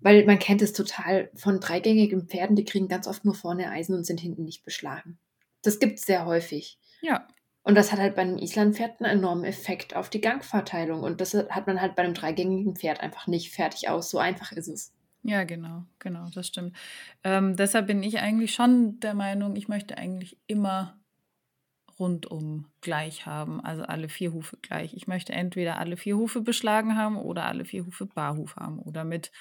Weil 0.00 0.24
man 0.24 0.38
kennt 0.38 0.62
es 0.62 0.72
total 0.72 1.30
von 1.34 1.60
dreigängigen 1.60 2.28
Pferden, 2.28 2.56
die 2.56 2.64
kriegen 2.64 2.88
ganz 2.88 3.06
oft 3.06 3.24
nur 3.24 3.34
vorne 3.34 3.70
Eisen 3.70 3.94
und 3.94 4.04
sind 4.04 4.20
hinten 4.20 4.44
nicht 4.44 4.64
beschlagen. 4.64 5.18
Das 5.62 5.78
gibt 5.78 5.98
es 5.98 6.06
sehr 6.06 6.26
häufig. 6.26 6.78
Ja. 7.02 7.26
Und 7.62 7.74
das 7.74 7.90
hat 7.90 7.98
halt 7.98 8.14
bei 8.14 8.22
einem 8.22 8.38
Islandpferd 8.38 9.00
einen 9.00 9.18
enormen 9.18 9.44
Effekt 9.44 9.96
auf 9.96 10.08
die 10.08 10.20
Gangverteilung. 10.20 11.02
Und 11.02 11.20
das 11.20 11.34
hat 11.34 11.66
man 11.66 11.80
halt 11.80 11.96
bei 11.96 12.02
einem 12.02 12.14
dreigängigen 12.14 12.76
Pferd 12.76 13.00
einfach 13.00 13.26
nicht 13.26 13.52
fertig 13.52 13.88
aus. 13.88 14.08
So 14.10 14.18
einfach 14.18 14.52
ist 14.52 14.68
es. 14.68 14.92
Ja, 15.24 15.42
genau, 15.42 15.82
genau, 15.98 16.28
das 16.32 16.46
stimmt. 16.46 16.76
Ähm, 17.24 17.56
deshalb 17.56 17.88
bin 17.88 18.04
ich 18.04 18.20
eigentlich 18.20 18.54
schon 18.54 19.00
der 19.00 19.14
Meinung, 19.14 19.56
ich 19.56 19.66
möchte 19.66 19.98
eigentlich 19.98 20.38
immer 20.46 20.96
rundum 21.98 22.66
gleich 22.80 23.26
haben, 23.26 23.60
also 23.64 23.82
alle 23.82 24.08
vier 24.08 24.32
Hufe 24.32 24.58
gleich. 24.60 24.94
Ich 24.94 25.06
möchte 25.06 25.32
entweder 25.32 25.78
alle 25.78 25.96
vier 25.96 26.16
Hufe 26.16 26.40
beschlagen 26.40 26.96
haben 26.96 27.16
oder 27.16 27.46
alle 27.46 27.64
vier 27.64 27.86
Hufe 27.86 28.06
Barhuf 28.06 28.56
haben 28.56 28.78
oder 28.78 29.04
mit 29.04 29.32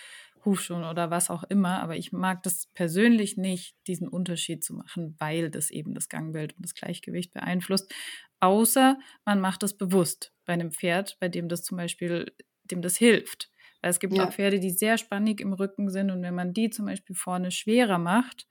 Hufschuhen 0.46 0.84
oder 0.84 1.10
was 1.10 1.30
auch 1.30 1.44
immer. 1.44 1.82
Aber 1.82 1.98
ich 1.98 2.12
mag 2.12 2.44
das 2.44 2.68
persönlich 2.74 3.36
nicht, 3.36 3.76
diesen 3.88 4.08
Unterschied 4.08 4.64
zu 4.64 4.74
machen, 4.74 5.16
weil 5.20 5.50
das 5.50 5.72
eben 5.72 5.94
das 5.94 6.08
Gangbild 6.08 6.56
und 6.56 6.64
das 6.64 6.76
Gleichgewicht 6.76 7.34
beeinflusst. 7.34 7.92
Außer 8.40 8.98
man 9.26 9.42
macht 9.42 9.64
es 9.64 9.76
bewusst 9.76 10.34
bei 10.46 10.54
einem 10.54 10.72
Pferd, 10.72 11.18
bei 11.20 11.28
dem 11.30 11.50
das 11.50 11.64
zum 11.64 11.78
Beispiel, 11.78 12.32
dem 12.64 12.82
das 12.82 12.96
hilft. 12.96 13.50
Weil 13.82 13.92
es 13.92 14.00
gibt 14.00 14.16
ja. 14.16 14.26
auch 14.28 14.32
Pferde, 14.32 14.60
die 14.60 14.72
sehr 14.72 14.98
spannig 14.98 15.42
im 15.42 15.54
Rücken 15.54 15.90
sind 15.90 16.10
und 16.10 16.22
wenn 16.22 16.36
man 16.36 16.54
die 16.54 16.70
zum 16.70 16.86
Beispiel 16.86 17.16
vorne 17.16 17.52
schwerer 17.52 17.98
macht, 17.98 18.48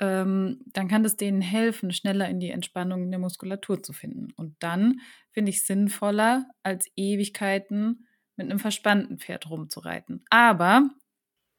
ähm, 0.00 0.60
dann 0.72 0.88
kann 0.88 1.02
das 1.02 1.16
denen 1.16 1.42
helfen, 1.42 1.92
schneller 1.92 2.28
in 2.28 2.40
die 2.40 2.50
Entspannung 2.50 3.04
in 3.04 3.10
der 3.10 3.20
Muskulatur 3.20 3.82
zu 3.82 3.92
finden. 3.92 4.32
Und 4.36 4.56
dann 4.60 5.00
finde 5.32 5.50
ich 5.50 5.64
sinnvoller, 5.64 6.46
als 6.62 6.90
Ewigkeiten 6.96 8.06
mit 8.36 8.50
einem 8.50 8.58
verspannten 8.58 9.18
Pferd 9.18 9.48
rumzureiten. 9.50 10.24
Aber, 10.30 10.88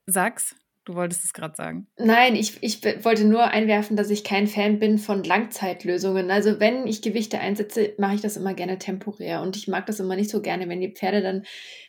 sag's, 0.08 0.56
Du 0.84 0.96
wolltest 0.96 1.24
es 1.24 1.34
gerade 1.34 1.56
sagen. 1.56 1.86
Nein, 1.98 2.36
ich, 2.36 2.58
ich 2.64 2.84
wollte 3.06 3.26
nur 3.26 3.44
einwerfen, 3.44 3.96
dass 3.96 4.10
ich 4.10 4.24
kein 4.24 4.48
Fan 4.48 4.80
bin 4.80 4.98
von 4.98 5.24
Langzeitlösungen. 5.24 6.32
Also 6.32 6.60
wenn 6.60 6.88
ich 6.88 7.04
Gewichte 7.04 7.40
einsetze, 7.40 7.94
mache 8.00 8.16
ich 8.16 8.22
das 8.22 8.36
immer 8.36 8.56
gerne 8.56 8.80
temporär. 8.80 9.44
Und 9.44 9.56
ich 9.56 9.68
mag 9.68 9.86
das 9.86 10.00
immer 10.00 10.16
nicht 10.16 10.32
so 10.32 10.42
gerne, 10.42 10.68
wenn 10.70 10.82
die 10.82 10.92
Pferde 10.92 11.22
dann 11.22 11.44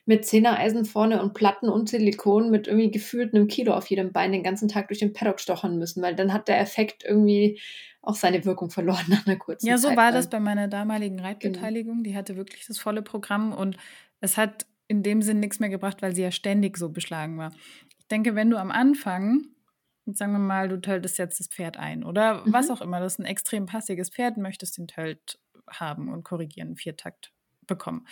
mit 0.04 0.26
Zehnereisen 0.26 0.84
vorne 0.84 1.22
und 1.22 1.32
Platten 1.32 1.70
und 1.70 1.88
Silikon 1.88 2.50
mit 2.50 2.66
irgendwie 2.66 2.90
gefühlt 2.90 3.34
einem 3.34 3.48
Kilo 3.48 3.72
auf 3.72 3.86
jedem 3.86 4.12
Bein 4.12 4.32
den 4.32 4.42
ganzen 4.42 4.68
Tag 4.68 4.88
durch 4.88 5.00
den 5.00 5.14
Paddock 5.14 5.40
stochern 5.40 5.78
müssen, 5.78 6.02
weil 6.02 6.14
dann 6.14 6.34
hat 6.34 6.48
der 6.48 6.60
Effekt 6.60 7.02
irgendwie 7.02 7.60
auch 8.02 8.16
seine 8.16 8.44
Wirkung 8.44 8.68
verloren 8.68 9.06
nach 9.08 9.26
einer 9.26 9.36
kurzen 9.36 9.66
Zeit. 9.66 9.70
Ja, 9.70 9.78
so 9.78 9.88
Zeit 9.88 9.96
war 9.96 10.10
lang. 10.10 10.14
das 10.14 10.28
bei 10.28 10.40
meiner 10.40 10.68
damaligen 10.68 11.18
Reitbeteiligung. 11.18 12.02
Genau. 12.02 12.10
Die 12.10 12.16
hatte 12.16 12.36
wirklich 12.36 12.66
das 12.66 12.78
volle 12.78 13.00
Programm 13.00 13.54
und 13.54 13.78
es 14.20 14.36
hat 14.36 14.66
in 14.86 15.02
dem 15.02 15.22
Sinn 15.22 15.40
nichts 15.40 15.60
mehr 15.60 15.70
gebracht, 15.70 16.02
weil 16.02 16.14
sie 16.14 16.22
ja 16.22 16.30
ständig 16.30 16.76
so 16.76 16.90
beschlagen 16.90 17.38
war 17.38 17.52
denke, 18.12 18.34
wenn 18.34 18.50
du 18.50 18.58
am 18.58 18.70
Anfang, 18.70 19.46
sagen 20.06 20.32
wir 20.32 20.38
mal, 20.38 20.68
du 20.68 20.80
töltest 20.80 21.18
jetzt 21.18 21.40
das 21.40 21.48
Pferd 21.48 21.76
ein 21.76 22.04
oder 22.04 22.44
mhm. 22.44 22.52
was 22.52 22.70
auch 22.70 22.80
immer, 22.80 23.00
das 23.00 23.14
ist 23.14 23.18
ein 23.18 23.24
extrem 23.24 23.66
passiges 23.66 24.10
Pferd, 24.10 24.36
möchtest 24.36 24.78
den 24.78 24.86
Tölt 24.86 25.40
haben 25.68 26.08
und 26.08 26.22
korrigieren, 26.22 26.76
Viertakt 26.76 27.32
bekommen. 27.66 28.06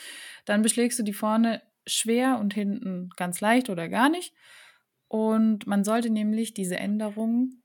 Dann 0.44 0.62
beschlägst 0.62 0.98
du 0.98 1.02
die 1.02 1.12
vorne 1.12 1.62
schwer 1.86 2.38
und 2.38 2.54
hinten 2.54 3.10
ganz 3.16 3.40
leicht 3.40 3.68
oder 3.68 3.88
gar 3.88 4.08
nicht. 4.08 4.34
Und 5.08 5.66
man 5.66 5.84
sollte 5.84 6.10
nämlich 6.10 6.54
diese 6.54 6.76
Änderung 6.76 7.60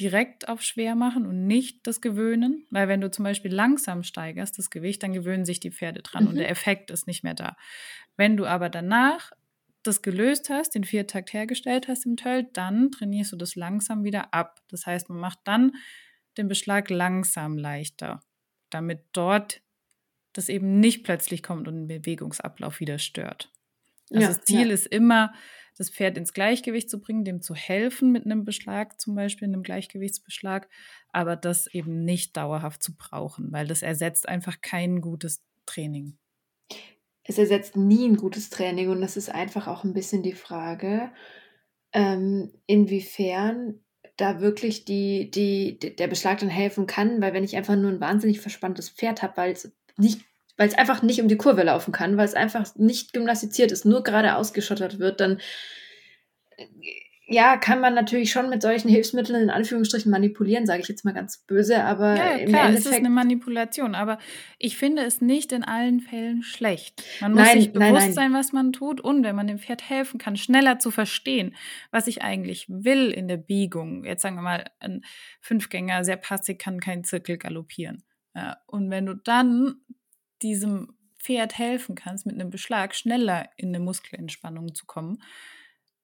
direkt 0.00 0.48
auf 0.48 0.62
schwer 0.62 0.94
machen 0.94 1.26
und 1.26 1.46
nicht 1.46 1.86
das 1.86 2.00
gewöhnen, 2.00 2.66
weil 2.70 2.88
wenn 2.88 3.00
du 3.00 3.10
zum 3.10 3.24
Beispiel 3.24 3.52
langsam 3.52 4.02
steigerst, 4.02 4.58
das 4.58 4.70
Gewicht, 4.70 5.02
dann 5.02 5.12
gewöhnen 5.12 5.44
sich 5.44 5.60
die 5.60 5.70
Pferde 5.70 6.02
dran 6.02 6.24
mhm. 6.24 6.30
und 6.30 6.36
der 6.36 6.50
Effekt 6.50 6.90
ist 6.90 7.06
nicht 7.06 7.22
mehr 7.22 7.34
da. 7.34 7.56
Wenn 8.16 8.36
du 8.36 8.46
aber 8.46 8.68
danach 8.68 9.32
das 9.82 10.02
gelöst 10.02 10.48
hast, 10.50 10.74
den 10.74 10.84
Viertakt 10.84 11.32
hergestellt 11.32 11.88
hast 11.88 12.06
im 12.06 12.16
Tölt, 12.16 12.56
dann 12.56 12.90
trainierst 12.90 13.32
du 13.32 13.36
das 13.36 13.56
langsam 13.56 14.04
wieder 14.04 14.32
ab. 14.32 14.60
Das 14.68 14.86
heißt, 14.86 15.08
man 15.08 15.18
macht 15.18 15.40
dann 15.44 15.72
den 16.38 16.48
Beschlag 16.48 16.88
langsam 16.90 17.58
leichter, 17.58 18.20
damit 18.70 19.04
dort 19.12 19.62
das 20.32 20.48
eben 20.48 20.80
nicht 20.80 21.04
plötzlich 21.04 21.42
kommt 21.42 21.68
und 21.68 21.74
den 21.74 21.86
Bewegungsablauf 21.88 22.80
wieder 22.80 22.98
stört. 22.98 23.52
Also 24.10 24.22
ja, 24.22 24.28
das 24.28 24.42
Ziel 24.42 24.68
ja. 24.68 24.74
ist 24.74 24.86
immer, 24.86 25.32
das 25.76 25.90
Pferd 25.90 26.18
ins 26.18 26.32
Gleichgewicht 26.32 26.88
zu 26.88 27.00
bringen, 27.00 27.24
dem 27.24 27.40
zu 27.40 27.54
helfen 27.54 28.12
mit 28.12 28.24
einem 28.24 28.44
Beschlag, 28.44 29.00
zum 29.00 29.14
Beispiel 29.14 29.48
einem 29.48 29.62
Gleichgewichtsbeschlag, 29.62 30.68
aber 31.08 31.36
das 31.36 31.66
eben 31.66 32.04
nicht 32.04 32.36
dauerhaft 32.36 32.82
zu 32.82 32.94
brauchen, 32.96 33.52
weil 33.52 33.66
das 33.66 33.82
ersetzt 33.82 34.28
einfach 34.28 34.60
kein 34.60 35.00
gutes 35.00 35.44
Training 35.66 36.18
es 37.24 37.38
ersetzt 37.38 37.76
nie 37.76 38.08
ein 38.08 38.16
gutes 38.16 38.50
Training 38.50 38.90
und 38.90 39.00
das 39.00 39.16
ist 39.16 39.30
einfach 39.30 39.66
auch 39.68 39.84
ein 39.84 39.94
bisschen 39.94 40.22
die 40.22 40.32
Frage, 40.32 41.10
ähm, 41.92 42.52
inwiefern 42.66 43.80
da 44.16 44.40
wirklich 44.40 44.84
die, 44.84 45.30
die, 45.30 45.78
der 45.78 46.08
Beschlag 46.08 46.38
dann 46.38 46.48
helfen 46.48 46.86
kann, 46.86 47.20
weil 47.22 47.32
wenn 47.32 47.44
ich 47.44 47.56
einfach 47.56 47.76
nur 47.76 47.90
ein 47.90 48.00
wahnsinnig 48.00 48.40
verspanntes 48.40 48.90
Pferd 48.90 49.22
habe, 49.22 49.36
weil 49.36 49.52
es 49.52 49.72
nicht 49.96 50.20
weil 50.56 50.68
es 50.68 50.74
einfach 50.74 51.02
nicht 51.02 51.20
um 51.20 51.28
die 51.28 51.36
Kurve 51.36 51.62
laufen 51.62 51.92
kann, 51.92 52.16
weil 52.16 52.26
es 52.26 52.34
einfach 52.34 52.74
nicht 52.76 53.12
gymnastiziert 53.12 53.72
ist, 53.72 53.84
nur 53.84 54.02
gerade 54.02 54.36
ausgeschottert 54.36 54.98
wird, 54.98 55.20
dann 55.20 55.40
ja, 57.26 57.56
kann 57.56 57.80
man 57.80 57.94
natürlich 57.94 58.32
schon 58.32 58.50
mit 58.50 58.62
solchen 58.62 58.88
Hilfsmitteln 58.88 59.44
in 59.44 59.50
Anführungsstrichen 59.50 60.10
manipulieren, 60.10 60.66
sage 60.66 60.82
ich 60.82 60.88
jetzt 60.88 61.04
mal 61.04 61.14
ganz 61.14 61.38
böse, 61.38 61.84
aber 61.84 62.16
ja, 62.16 62.32
im 62.32 62.48
klar, 62.48 62.70
es 62.70 62.84
ist 62.84 62.92
eine 62.92 63.10
Manipulation, 63.10 63.94
aber 63.94 64.18
ich 64.58 64.76
finde 64.76 65.02
es 65.02 65.20
nicht 65.20 65.52
in 65.52 65.62
allen 65.62 66.00
Fällen 66.00 66.42
schlecht. 66.42 67.04
Man 67.20 67.32
muss 67.32 67.42
nein, 67.42 67.60
sich 67.60 67.72
bewusst 67.72 67.92
nein, 67.92 68.02
nein. 68.04 68.12
sein, 68.12 68.32
was 68.32 68.52
man 68.52 68.72
tut 68.72 69.00
und 69.00 69.22
wenn 69.22 69.36
man 69.36 69.46
dem 69.46 69.58
Pferd 69.58 69.88
helfen 69.88 70.18
kann, 70.18 70.36
schneller 70.36 70.80
zu 70.80 70.90
verstehen, 70.90 71.54
was 71.92 72.08
ich 72.08 72.22
eigentlich 72.22 72.66
will 72.68 73.10
in 73.10 73.28
der 73.28 73.36
Biegung. 73.36 74.04
Jetzt 74.04 74.22
sagen 74.22 74.36
wir 74.36 74.42
mal, 74.42 74.64
ein 74.80 75.04
Fünfgänger 75.40 76.04
sehr 76.04 76.16
passig 76.16 76.58
kann 76.58 76.80
keinen 76.80 77.04
Zirkel 77.04 77.38
galoppieren. 77.38 78.02
Ja, 78.34 78.58
und 78.66 78.90
wenn 78.90 79.06
du 79.06 79.14
dann 79.14 79.76
diesem 80.42 80.96
Pferd 81.20 81.56
helfen 81.56 81.94
kannst, 81.94 82.26
mit 82.26 82.34
einem 82.34 82.50
Beschlag 82.50 82.96
schneller 82.96 83.48
in 83.56 83.68
eine 83.68 83.78
Muskelentspannung 83.78 84.74
zu 84.74 84.86
kommen, 84.86 85.22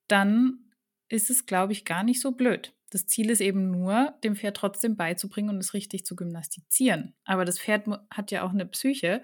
dann 0.06 0.67
ist 1.08 1.30
es, 1.30 1.46
glaube 1.46 1.72
ich, 1.72 1.84
gar 1.84 2.02
nicht 2.02 2.20
so 2.20 2.32
blöd. 2.32 2.74
Das 2.90 3.06
Ziel 3.06 3.30
ist 3.30 3.40
eben 3.40 3.70
nur, 3.70 4.14
dem 4.24 4.34
Pferd 4.34 4.56
trotzdem 4.56 4.96
beizubringen 4.96 5.50
und 5.50 5.58
es 5.58 5.74
richtig 5.74 6.06
zu 6.06 6.16
gymnastizieren. 6.16 7.14
Aber 7.24 7.44
das 7.44 7.58
Pferd 7.58 7.86
hat 8.10 8.30
ja 8.30 8.42
auch 8.44 8.52
eine 8.52 8.64
Psyche 8.64 9.22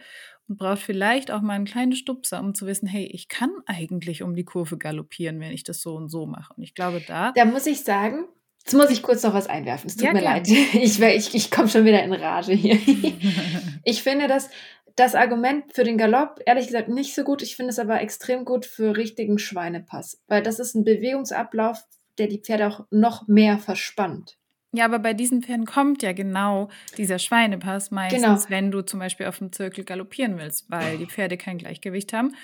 und 0.49 0.59
braucht 0.59 0.83
vielleicht 0.83 1.31
auch 1.31 1.41
mal 1.41 1.55
einen 1.55 1.65
kleinen 1.65 1.95
Stupser, 1.95 2.41
um 2.41 2.55
zu 2.55 2.67
wissen, 2.67 2.87
hey, 2.87 3.07
ich 3.07 3.29
kann 3.29 3.51
eigentlich 3.65 4.23
um 4.23 4.35
die 4.35 4.45
Kurve 4.45 4.77
galoppieren, 4.77 5.41
wenn 5.41 5.53
ich 5.53 5.65
das 5.65 5.81
so 5.81 5.95
und 5.95 6.11
so 6.11 6.27
mache. 6.27 6.53
Und 6.55 6.63
ich 6.63 6.75
glaube, 6.75 7.03
da. 7.07 7.33
Da 7.33 7.47
muss 7.47 7.67
ich 7.67 7.81
sagen, 7.81 8.27
Jetzt 8.65 8.73
muss 8.73 8.89
ich 8.89 9.03
kurz 9.03 9.23
noch 9.23 9.35
was 9.35 9.47
einwerfen. 9.47 9.89
Es 9.89 9.97
tut 9.97 10.07
ja, 10.07 10.13
mir 10.15 10.21
klar. 10.21 10.37
leid. 10.37 10.49
Ich, 10.73 10.99
ich, 10.99 11.35
ich 11.35 11.51
komme 11.51 11.69
schon 11.69 11.85
wieder 11.85 12.03
in 12.03 12.15
Rage 12.15 12.53
hier. 12.53 12.79
ich 13.85 14.03
finde 14.03 14.27
das, 14.27 14.49
das 14.97 15.15
Argument 15.15 15.73
für 15.73 15.85
den 15.85 15.99
Galopp, 15.99 16.41
ehrlich 16.47 16.67
gesagt, 16.67 16.89
nicht 16.89 17.15
so 17.15 17.25
gut. 17.25 17.43
Ich 17.43 17.57
finde 17.57 17.71
es 17.71 17.79
aber 17.79 18.01
extrem 18.01 18.45
gut 18.45 18.65
für 18.67 18.97
richtigen 18.97 19.39
Schweinepass, 19.39 20.23
weil 20.29 20.43
das 20.43 20.59
ist 20.59 20.75
ein 20.75 20.85
Bewegungsablauf, 20.85 21.85
der 22.19 22.29
die 22.29 22.41
Pferde 22.41 22.69
auch 22.69 22.87
noch 22.91 23.27
mehr 23.27 23.59
verspannt. 23.59 24.39
Ja, 24.73 24.85
aber 24.87 24.99
bei 24.99 25.15
diesen 25.15 25.43
Pferden 25.43 25.67
kommt 25.67 26.03
ja 26.03 26.13
genau 26.13 26.69
dieser 26.97 27.21
Schweinepass 27.21 27.93
meistens, 27.93 28.23
genau. 28.23 28.45
wenn 28.49 28.71
du 28.73 28.83
zum 28.83 28.99
Beispiel 28.99 29.27
auf 29.27 29.39
dem 29.39 29.53
Zirkel 29.53 29.85
galoppieren 29.85 30.37
willst, 30.37 30.69
weil 30.69 30.99
die 30.99 31.07
Pferde 31.07 31.37
kein 31.37 31.59
Gleichgewicht 31.59 32.13
haben, 32.13 32.35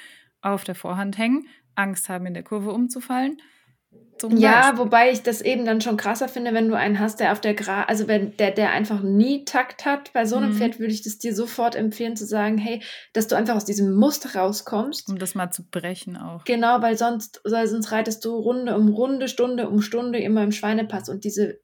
auf 0.41 0.63
der 0.63 0.77
Vorhand 0.77 1.19
hängen, 1.19 1.49
Angst 1.75 2.09
haben, 2.09 2.27
in 2.27 2.35
der 2.35 2.45
Kurve 2.45 2.71
umzufallen 2.71 3.41
ja, 4.29 4.61
Beispiel. 4.61 4.79
wobei 4.79 5.11
ich 5.11 5.23
das 5.23 5.41
eben 5.41 5.65
dann 5.65 5.81
schon 5.81 5.97
krasser 5.97 6.29
finde, 6.29 6.53
wenn 6.53 6.69
du 6.69 6.77
einen 6.77 6.99
hast, 6.99 7.21
der 7.21 7.33
auf 7.33 7.41
der 7.41 7.55
Gra 7.55 7.85
also 7.85 8.07
wenn 8.07 8.37
der, 8.37 8.51
der 8.51 8.71
einfach 8.73 9.03
nie 9.03 9.45
Takt 9.45 9.85
hat. 9.85 10.13
Bei 10.13 10.27
so 10.27 10.37
einem 10.37 10.51
mhm. 10.51 10.57
Pferd 10.57 10.79
würde 10.79 10.93
ich 10.93 11.03
das 11.03 11.19
dir 11.19 11.35
sofort 11.35 11.75
empfehlen 11.75 12.17
zu 12.17 12.27
sagen, 12.27 12.59
hey, 12.59 12.83
dass 13.13 13.29
du 13.29 13.37
einfach 13.37 13.57
aus 13.57 13.65
diesem 13.65 13.95
Muster 13.95 14.39
rauskommst. 14.39 15.09
Um 15.09 15.19
das 15.19 15.35
mal 15.35 15.51
zu 15.51 15.69
brechen 15.71 16.17
auch. 16.17 16.45
Genau, 16.45 16.83
weil 16.83 16.97
sonst, 16.97 17.41
weil 17.45 17.67
sonst 17.67 17.93
reitest 17.93 18.25
du 18.25 18.37
Runde 18.37 18.77
um 18.77 18.89
Runde, 18.91 19.29
Stunde 19.29 19.69
um 19.69 19.81
Stunde 19.81 20.19
immer 20.19 20.43
im 20.43 20.53
Schweinepass 20.53 21.09
und 21.09 21.25
diese 21.25 21.61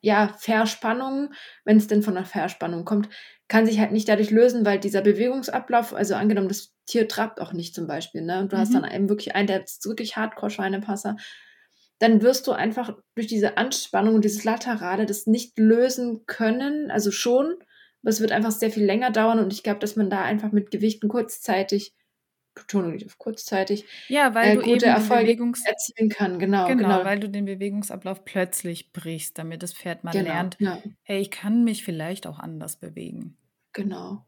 ja, 0.00 0.32
Verspannung, 0.38 1.32
wenn 1.64 1.78
es 1.78 1.88
denn 1.88 2.02
von 2.02 2.16
einer 2.16 2.26
Verspannung 2.26 2.84
kommt, 2.84 3.08
kann 3.48 3.66
sich 3.66 3.80
halt 3.80 3.90
nicht 3.90 4.08
dadurch 4.08 4.30
lösen, 4.30 4.64
weil 4.64 4.78
dieser 4.78 5.02
Bewegungsablauf, 5.02 5.94
also 5.94 6.14
angenommen, 6.14 6.48
das 6.48 6.75
Tier 6.86 7.08
trabt 7.08 7.40
auch 7.40 7.52
nicht 7.52 7.74
zum 7.74 7.86
Beispiel, 7.86 8.22
ne? 8.22 8.40
Und 8.40 8.52
du 8.52 8.56
mhm. 8.56 8.60
hast 8.60 8.74
dann 8.74 8.90
eben 8.90 9.08
wirklich 9.08 9.34
einen, 9.34 9.48
der 9.48 9.64
ist 9.64 9.84
wirklich 9.86 10.16
Hardcore-Schweinepasser, 10.16 11.16
dann 11.98 12.22
wirst 12.22 12.46
du 12.46 12.52
einfach 12.52 12.96
durch 13.14 13.26
diese 13.26 13.56
Anspannung 13.56 14.16
und 14.16 14.24
dieses 14.24 14.44
Laterale 14.44 15.06
das 15.06 15.26
nicht 15.26 15.58
lösen 15.58 16.26
können. 16.26 16.90
Also 16.90 17.10
schon, 17.10 17.54
aber 18.02 18.10
es 18.10 18.20
wird 18.20 18.32
einfach 18.32 18.52
sehr 18.52 18.70
viel 18.70 18.84
länger 18.84 19.10
dauern 19.10 19.38
und 19.38 19.52
ich 19.52 19.62
glaube, 19.62 19.80
dass 19.80 19.96
man 19.96 20.10
da 20.10 20.22
einfach 20.22 20.52
mit 20.52 20.70
Gewichten 20.70 21.08
kurzzeitig 21.08 21.94
Betonung 22.54 22.92
liegt 22.92 23.04
auf 23.04 23.18
kurzzeitig, 23.18 23.84
ja, 24.08 24.34
weil 24.34 24.52
äh, 24.52 24.54
du 24.54 24.62
gute 24.62 24.86
Erfolge 24.86 25.24
Bewegungs 25.24 25.62
erzielen 25.66 26.08
kann. 26.08 26.38
Genau, 26.38 26.66
genau, 26.66 26.82
genau, 26.82 27.04
weil 27.04 27.20
du 27.20 27.28
den 27.28 27.44
Bewegungsablauf 27.44 28.24
plötzlich 28.24 28.94
brichst, 28.94 29.36
damit 29.36 29.62
das 29.62 29.74
Pferd 29.74 30.04
mal 30.04 30.12
genau, 30.12 30.30
lernt, 30.30 30.56
ja. 30.58 30.82
hey, 31.02 31.20
ich 31.20 31.30
kann 31.30 31.64
mich 31.64 31.84
vielleicht 31.84 32.26
auch 32.26 32.38
anders 32.38 32.76
bewegen. 32.76 33.36
Genau 33.74 34.24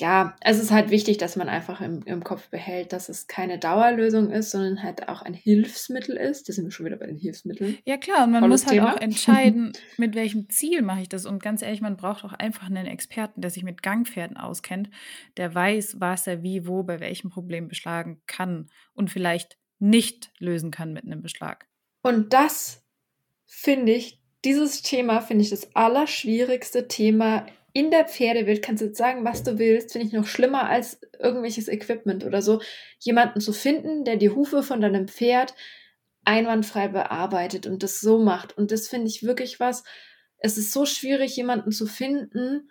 ja, 0.00 0.36
es 0.40 0.58
ist 0.58 0.70
halt 0.70 0.90
wichtig, 0.90 1.18
dass 1.18 1.36
man 1.36 1.48
einfach 1.48 1.80
im, 1.80 2.02
im 2.02 2.24
Kopf 2.24 2.48
behält, 2.48 2.92
dass 2.92 3.08
es 3.08 3.26
keine 3.26 3.58
Dauerlösung 3.58 4.30
ist, 4.30 4.50
sondern 4.50 4.82
halt 4.82 5.08
auch 5.08 5.22
ein 5.22 5.34
Hilfsmittel 5.34 6.16
ist. 6.16 6.48
Da 6.48 6.52
sind 6.52 6.64
wir 6.64 6.70
schon 6.70 6.86
wieder 6.86 6.96
bei 6.96 7.06
den 7.06 7.16
Hilfsmitteln. 7.16 7.78
Ja, 7.84 7.96
klar, 7.96 8.24
und 8.24 8.32
man 8.32 8.42
Volles 8.42 8.62
muss 8.62 8.70
halt 8.70 8.80
Thema. 8.80 8.94
auch 8.94 8.96
entscheiden, 9.00 9.72
mit 9.96 10.14
welchem 10.14 10.48
Ziel 10.50 10.82
mache 10.82 11.02
ich 11.02 11.08
das. 11.08 11.26
Und 11.26 11.42
ganz 11.42 11.62
ehrlich, 11.62 11.80
man 11.80 11.96
braucht 11.96 12.24
auch 12.24 12.32
einfach 12.32 12.66
einen 12.66 12.86
Experten, 12.86 13.40
der 13.40 13.50
sich 13.50 13.62
mit 13.62 13.82
Gangpferden 13.82 14.36
auskennt, 14.36 14.90
der 15.36 15.54
weiß, 15.54 16.00
was 16.00 16.26
er 16.26 16.42
wie, 16.42 16.66
wo, 16.66 16.82
bei 16.82 17.00
welchem 17.00 17.30
Problem 17.30 17.68
beschlagen 17.68 18.20
kann 18.26 18.68
und 18.94 19.10
vielleicht 19.10 19.58
nicht 19.78 20.30
lösen 20.38 20.70
kann 20.70 20.92
mit 20.92 21.04
einem 21.04 21.22
Beschlag. 21.22 21.66
Und 22.02 22.32
das 22.32 22.84
finde 23.46 23.92
ich, 23.92 24.22
dieses 24.44 24.82
Thema 24.82 25.20
finde 25.20 25.42
ich 25.42 25.50
das 25.50 25.74
allerschwierigste 25.74 26.88
Thema 26.88 27.46
in 27.72 27.90
der 27.90 28.06
Pferdewelt 28.06 28.62
kannst 28.62 28.82
du 28.82 28.94
sagen, 28.94 29.24
was 29.24 29.42
du 29.42 29.58
willst, 29.58 29.92
finde 29.92 30.06
ich 30.06 30.12
noch 30.12 30.26
schlimmer 30.26 30.68
als 30.68 31.00
irgendwelches 31.18 31.68
Equipment 31.68 32.24
oder 32.24 32.42
so. 32.42 32.60
Jemanden 32.98 33.40
zu 33.40 33.52
finden, 33.52 34.04
der 34.04 34.16
die 34.16 34.30
Hufe 34.30 34.62
von 34.62 34.80
deinem 34.80 35.08
Pferd 35.08 35.54
einwandfrei 36.24 36.88
bearbeitet 36.88 37.66
und 37.66 37.82
das 37.82 38.00
so 38.00 38.18
macht. 38.18 38.56
Und 38.56 38.70
das 38.70 38.88
finde 38.88 39.08
ich 39.08 39.22
wirklich 39.22 39.60
was. 39.60 39.84
Es 40.38 40.58
ist 40.58 40.72
so 40.72 40.86
schwierig, 40.86 41.36
jemanden 41.36 41.72
zu 41.72 41.86
finden. 41.86 42.70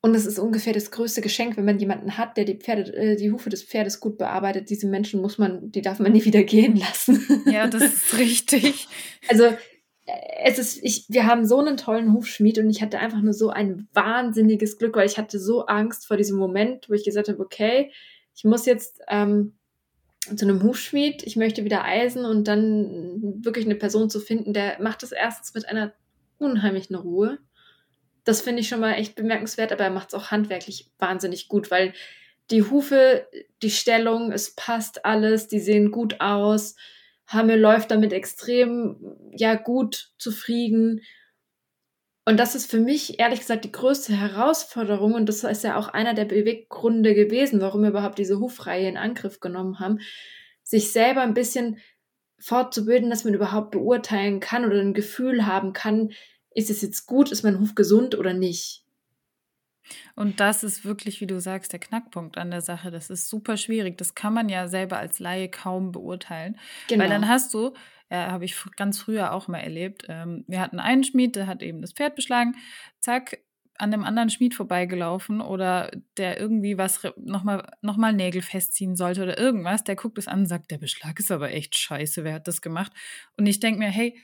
Und 0.00 0.14
es 0.14 0.26
ist 0.26 0.38
ungefähr 0.38 0.72
das 0.72 0.90
größte 0.90 1.20
Geschenk, 1.20 1.56
wenn 1.56 1.64
man 1.64 1.78
jemanden 1.78 2.16
hat, 2.16 2.36
der 2.36 2.44
die 2.44 2.54
Pferde, 2.54 2.94
äh, 2.94 3.16
die 3.16 3.32
Hufe 3.32 3.50
des 3.50 3.64
Pferdes 3.64 3.98
gut 3.98 4.16
bearbeitet. 4.16 4.70
Diese 4.70 4.86
Menschen 4.86 5.20
muss 5.20 5.38
man, 5.38 5.72
die 5.72 5.82
darf 5.82 5.98
man 5.98 6.12
nie 6.12 6.24
wieder 6.24 6.44
gehen 6.44 6.76
lassen. 6.76 7.42
Ja, 7.46 7.66
das 7.66 7.82
ist 7.82 8.18
richtig. 8.18 8.86
Also 9.28 9.56
es 10.42 10.58
ist, 10.58 10.82
ich, 10.82 11.04
wir 11.08 11.26
haben 11.26 11.44
so 11.44 11.58
einen 11.58 11.76
tollen 11.76 12.12
Hufschmied 12.12 12.58
und 12.58 12.70
ich 12.70 12.80
hatte 12.80 12.98
einfach 12.98 13.20
nur 13.20 13.34
so 13.34 13.50
ein 13.50 13.88
wahnsinniges 13.92 14.78
Glück, 14.78 14.96
weil 14.96 15.06
ich 15.06 15.18
hatte 15.18 15.38
so 15.38 15.66
Angst 15.66 16.06
vor 16.06 16.16
diesem 16.16 16.38
Moment, 16.38 16.88
wo 16.88 16.94
ich 16.94 17.04
gesagt 17.04 17.28
habe, 17.28 17.40
okay, 17.40 17.92
ich 18.34 18.44
muss 18.44 18.64
jetzt 18.64 19.00
ähm, 19.08 19.54
zu 20.34 20.46
einem 20.46 20.62
Hufschmied, 20.62 21.22
ich 21.24 21.36
möchte 21.36 21.64
wieder 21.64 21.84
Eisen 21.84 22.24
und 22.24 22.48
dann 22.48 23.44
wirklich 23.44 23.66
eine 23.66 23.74
Person 23.74 24.10
zu 24.10 24.20
finden, 24.20 24.52
der 24.52 24.80
macht 24.80 25.02
das 25.02 25.12
erstens 25.12 25.54
mit 25.54 25.68
einer 25.68 25.92
unheimlichen 26.38 26.94
Ruhe. 26.94 27.38
Das 28.24 28.40
finde 28.40 28.60
ich 28.60 28.68
schon 28.68 28.80
mal 28.80 28.94
echt 28.94 29.14
bemerkenswert, 29.14 29.72
aber 29.72 29.84
er 29.84 29.90
macht 29.90 30.08
es 30.08 30.14
auch 30.14 30.30
handwerklich 30.30 30.90
wahnsinnig 30.98 31.48
gut, 31.48 31.70
weil 31.70 31.92
die 32.50 32.62
Hufe, 32.62 33.26
die 33.62 33.70
Stellung, 33.70 34.32
es 34.32 34.54
passt 34.54 35.04
alles, 35.04 35.48
die 35.48 35.60
sehen 35.60 35.90
gut 35.90 36.20
aus 36.20 36.76
Hamme 37.28 37.56
läuft 37.56 37.90
damit 37.90 38.12
extrem, 38.12 38.96
ja, 39.36 39.54
gut 39.54 40.12
zufrieden. 40.18 41.02
Und 42.24 42.38
das 42.38 42.54
ist 42.54 42.70
für 42.70 42.80
mich 42.80 43.20
ehrlich 43.20 43.40
gesagt 43.40 43.64
die 43.64 43.72
größte 43.72 44.14
Herausforderung 44.14 45.14
und 45.14 45.28
das 45.28 45.44
ist 45.44 45.64
ja 45.64 45.76
auch 45.76 45.88
einer 45.88 46.14
der 46.14 46.24
Beweggründe 46.24 47.14
gewesen, 47.14 47.60
warum 47.60 47.82
wir 47.82 47.90
überhaupt 47.90 48.18
diese 48.18 48.40
Hufreihe 48.40 48.88
in 48.88 48.96
Angriff 48.96 49.40
genommen 49.40 49.78
haben, 49.78 50.00
sich 50.62 50.90
selber 50.90 51.20
ein 51.22 51.34
bisschen 51.34 51.78
fortzubilden, 52.38 53.10
dass 53.10 53.24
man 53.24 53.34
überhaupt 53.34 53.70
beurteilen 53.72 54.40
kann 54.40 54.64
oder 54.64 54.80
ein 54.80 54.94
Gefühl 54.94 55.46
haben 55.46 55.72
kann, 55.72 56.10
ist 56.50 56.70
es 56.70 56.82
jetzt 56.82 57.06
gut, 57.06 57.30
ist 57.30 57.44
mein 57.44 57.60
Huf 57.60 57.74
gesund 57.74 58.16
oder 58.16 58.32
nicht. 58.32 58.84
Und 60.14 60.40
das 60.40 60.62
ist 60.62 60.84
wirklich, 60.84 61.20
wie 61.20 61.26
du 61.26 61.40
sagst, 61.40 61.72
der 61.72 61.80
Knackpunkt 61.80 62.38
an 62.38 62.50
der 62.50 62.60
Sache. 62.60 62.90
Das 62.90 63.10
ist 63.10 63.28
super 63.28 63.56
schwierig. 63.56 63.98
Das 63.98 64.14
kann 64.14 64.34
man 64.34 64.48
ja 64.48 64.68
selber 64.68 64.98
als 64.98 65.18
Laie 65.18 65.48
kaum 65.48 65.92
beurteilen. 65.92 66.58
Genau. 66.88 67.02
Weil 67.02 67.10
dann 67.10 67.28
hast 67.28 67.54
du, 67.54 67.74
ja, 68.10 68.30
habe 68.30 68.44
ich 68.44 68.56
ganz 68.76 68.98
früher 68.98 69.32
auch 69.32 69.48
mal 69.48 69.58
erlebt, 69.58 70.04
ähm, 70.08 70.44
wir 70.46 70.60
hatten 70.60 70.80
einen 70.80 71.04
Schmied, 71.04 71.36
der 71.36 71.46
hat 71.46 71.62
eben 71.62 71.82
das 71.82 71.92
Pferd 71.92 72.14
beschlagen, 72.14 72.56
zack, 73.00 73.38
an 73.78 73.92
dem 73.92 74.04
anderen 74.04 74.28
Schmied 74.28 74.54
vorbeigelaufen 74.54 75.40
oder 75.40 75.90
der 76.16 76.38
irgendwie 76.40 76.76
was 76.76 77.00
nochmal 77.16 77.70
noch 77.80 77.96
mal 77.96 78.12
Nägel 78.12 78.42
festziehen 78.42 78.96
sollte 78.96 79.22
oder 79.22 79.38
irgendwas, 79.38 79.84
der 79.84 79.94
guckt 79.94 80.18
es 80.18 80.26
an 80.26 80.40
und 80.40 80.46
sagt, 80.46 80.70
der 80.70 80.78
Beschlag 80.78 81.18
ist 81.20 81.30
aber 81.30 81.52
echt 81.52 81.78
scheiße, 81.78 82.24
wer 82.24 82.34
hat 82.34 82.48
das 82.48 82.60
gemacht? 82.60 82.92
Und 83.36 83.46
ich 83.46 83.60
denke 83.60 83.78
mir, 83.78 83.88
hey, 83.88 84.18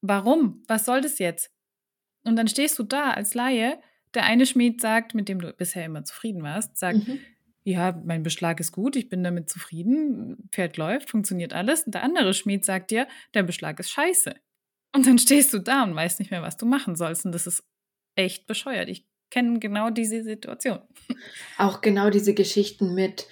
warum? 0.00 0.64
Was 0.66 0.84
soll 0.84 1.00
das 1.00 1.20
jetzt? 1.20 1.52
Und 2.24 2.36
dann 2.36 2.48
stehst 2.48 2.78
du 2.78 2.82
da 2.82 3.10
als 3.10 3.34
Laie 3.34 3.80
der 4.14 4.24
eine 4.24 4.46
Schmied 4.46 4.80
sagt, 4.80 5.14
mit 5.14 5.28
dem 5.28 5.40
du 5.40 5.52
bisher 5.52 5.84
immer 5.84 6.04
zufrieden 6.04 6.42
warst, 6.42 6.76
sagt, 6.78 7.06
mhm. 7.06 7.20
ja, 7.64 8.00
mein 8.04 8.22
Beschlag 8.22 8.60
ist 8.60 8.72
gut, 8.72 8.96
ich 8.96 9.08
bin 9.08 9.22
damit 9.22 9.48
zufrieden, 9.48 10.48
Pferd 10.50 10.76
läuft, 10.76 11.10
funktioniert 11.10 11.52
alles. 11.52 11.82
Und 11.82 11.94
der 11.94 12.02
andere 12.02 12.34
Schmied 12.34 12.64
sagt 12.64 12.90
dir, 12.90 13.06
der 13.34 13.42
Beschlag 13.42 13.78
ist 13.80 13.90
scheiße. 13.90 14.34
Und 14.94 15.06
dann 15.06 15.18
stehst 15.18 15.52
du 15.52 15.58
da 15.58 15.84
und 15.84 15.94
weißt 15.94 16.18
nicht 16.18 16.30
mehr, 16.30 16.42
was 16.42 16.56
du 16.56 16.66
machen 16.66 16.96
sollst. 16.96 17.24
Und 17.24 17.32
das 17.32 17.46
ist 17.46 17.62
echt 18.14 18.46
bescheuert. 18.46 18.88
Ich 18.88 19.06
kenne 19.30 19.58
genau 19.58 19.90
diese 19.90 20.22
Situation. 20.22 20.80
Auch 21.58 21.80
genau 21.80 22.10
diese 22.10 22.34
Geschichten 22.34 22.94
mit, 22.94 23.26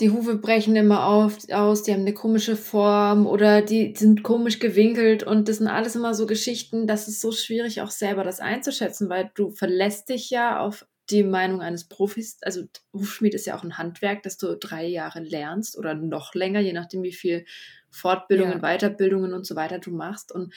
die 0.00 0.10
Hufe 0.10 0.36
brechen 0.36 0.76
immer 0.76 1.06
auf, 1.06 1.38
aus, 1.50 1.82
die 1.82 1.92
haben 1.92 2.00
eine 2.00 2.12
komische 2.12 2.56
Form 2.56 3.26
oder 3.26 3.62
die 3.62 3.94
sind 3.96 4.22
komisch 4.22 4.58
gewinkelt 4.58 5.22
und 5.22 5.48
das 5.48 5.56
sind 5.56 5.68
alles 5.68 5.96
immer 5.96 6.14
so 6.14 6.26
Geschichten, 6.26 6.86
das 6.86 7.08
ist 7.08 7.20
so 7.20 7.32
schwierig 7.32 7.80
auch 7.80 7.90
selber 7.90 8.22
das 8.22 8.40
einzuschätzen, 8.40 9.08
weil 9.08 9.30
du 9.34 9.50
verlässt 9.50 10.10
dich 10.10 10.28
ja 10.28 10.60
auf 10.60 10.86
die 11.08 11.22
Meinung 11.22 11.62
eines 11.62 11.88
Profis. 11.88 12.38
Also 12.42 12.64
Hufschmied 12.92 13.34
ist 13.34 13.46
ja 13.46 13.56
auch 13.56 13.62
ein 13.62 13.78
Handwerk, 13.78 14.22
das 14.22 14.36
du 14.36 14.56
drei 14.56 14.84
Jahre 14.86 15.20
lernst 15.20 15.78
oder 15.78 15.94
noch 15.94 16.34
länger, 16.34 16.60
je 16.60 16.72
nachdem 16.72 17.02
wie 17.02 17.12
viel 17.12 17.46
Fortbildungen, 17.90 18.60
ja. 18.60 18.76
Weiterbildungen 18.76 19.32
und 19.32 19.46
so 19.46 19.56
weiter 19.56 19.78
du 19.78 19.92
machst 19.92 20.30
und 20.30 20.52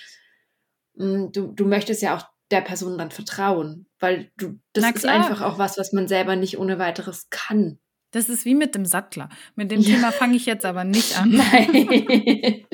mh, 0.95 1.05
mm, 1.05 1.31
du, 1.31 1.47
du 1.53 1.65
möchtest 1.65 2.01
ja 2.01 2.17
auch 2.17 2.23
der 2.51 2.61
Person 2.61 2.97
dann 2.97 3.11
vertrauen, 3.11 3.85
weil 3.99 4.31
du 4.35 4.59
das 4.73 4.89
ist 4.89 5.05
einfach 5.05 5.41
auch 5.41 5.59
was, 5.59 5.77
was 5.77 5.93
man 5.93 6.07
selber 6.07 6.35
nicht 6.35 6.57
ohne 6.57 6.79
weiteres 6.79 7.29
kann. 7.29 7.79
Das 8.11 8.29
ist 8.29 8.45
wie 8.45 8.55
mit 8.55 8.75
dem 8.75 8.85
Sattler. 8.85 9.29
Mit 9.55 9.71
dem 9.71 9.81
ja. 9.81 9.95
Thema 9.95 10.11
fange 10.11 10.35
ich 10.35 10.45
jetzt 10.45 10.65
aber 10.65 10.83
nicht 10.83 11.19
an. 11.19 11.29
Nein. 11.51 12.65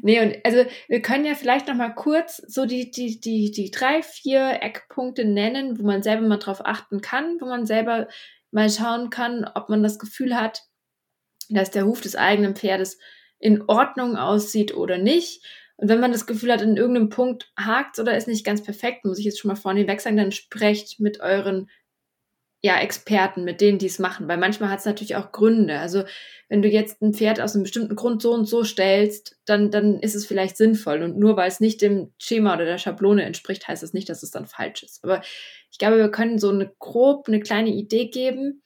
nee, 0.00 0.20
und 0.20 0.36
also 0.44 0.64
wir 0.88 1.02
können 1.02 1.24
ja 1.24 1.34
vielleicht 1.34 1.68
noch 1.68 1.74
mal 1.74 1.94
kurz 1.94 2.36
so 2.46 2.64
die, 2.64 2.90
die, 2.90 3.20
die, 3.20 3.50
die 3.50 3.70
drei, 3.70 4.02
vier 4.02 4.62
Eckpunkte 4.62 5.24
nennen, 5.24 5.78
wo 5.78 5.84
man 5.84 6.02
selber 6.02 6.26
mal 6.26 6.38
drauf 6.38 6.64
achten 6.64 7.00
kann, 7.00 7.38
wo 7.40 7.46
man 7.46 7.66
selber 7.66 8.08
mal 8.50 8.70
schauen 8.70 9.10
kann, 9.10 9.44
ob 9.54 9.68
man 9.68 9.82
das 9.82 9.98
Gefühl 9.98 10.36
hat, 10.36 10.62
dass 11.48 11.70
der 11.70 11.86
Huf 11.86 12.00
des 12.00 12.16
eigenen 12.16 12.54
Pferdes 12.54 12.98
in 13.38 13.62
Ordnung 13.62 14.16
aussieht 14.16 14.74
oder 14.74 14.98
nicht. 14.98 15.44
Und 15.76 15.88
wenn 15.88 16.00
man 16.00 16.12
das 16.12 16.26
Gefühl 16.26 16.52
hat, 16.52 16.60
in 16.60 16.76
irgendeinem 16.76 17.08
Punkt 17.08 17.52
hakt 17.56 17.98
oder 17.98 18.16
ist 18.16 18.26
nicht 18.26 18.44
ganz 18.44 18.62
perfekt, 18.62 19.04
muss 19.04 19.18
ich 19.18 19.24
jetzt 19.24 19.38
schon 19.38 19.48
mal 19.48 19.56
vorne 19.56 19.86
weg 19.86 20.00
sagen, 20.00 20.16
dann 20.16 20.32
sprecht 20.32 20.98
mit 20.98 21.20
euren 21.20 21.68
ja, 22.60 22.80
Experten, 22.80 23.44
mit 23.44 23.60
denen 23.60 23.78
die 23.78 23.86
es 23.86 24.00
machen, 24.00 24.26
weil 24.26 24.36
manchmal 24.36 24.70
hat 24.70 24.80
es 24.80 24.84
natürlich 24.84 25.14
auch 25.14 25.30
Gründe. 25.30 25.78
Also 25.78 26.02
wenn 26.48 26.62
du 26.62 26.68
jetzt 26.68 27.00
ein 27.02 27.14
Pferd 27.14 27.40
aus 27.40 27.54
einem 27.54 27.62
bestimmten 27.62 27.94
Grund 27.94 28.20
so 28.20 28.32
und 28.32 28.46
so 28.46 28.64
stellst, 28.64 29.36
dann, 29.44 29.70
dann 29.70 30.00
ist 30.00 30.16
es 30.16 30.26
vielleicht 30.26 30.56
sinnvoll. 30.56 31.02
Und 31.02 31.18
nur 31.18 31.36
weil 31.36 31.48
es 31.48 31.60
nicht 31.60 31.82
dem 31.82 32.12
Schema 32.18 32.54
oder 32.54 32.64
der 32.64 32.78
Schablone 32.78 33.22
entspricht, 33.22 33.68
heißt 33.68 33.82
das 33.82 33.92
nicht, 33.92 34.08
dass 34.08 34.24
es 34.24 34.32
dann 34.32 34.46
falsch 34.46 34.82
ist. 34.82 35.04
Aber 35.04 35.22
ich 35.70 35.78
glaube, 35.78 35.98
wir 35.98 36.10
können 36.10 36.38
so 36.38 36.50
eine 36.50 36.72
grob, 36.78 37.28
eine 37.28 37.40
kleine 37.40 37.70
Idee 37.70 38.06
geben, 38.06 38.62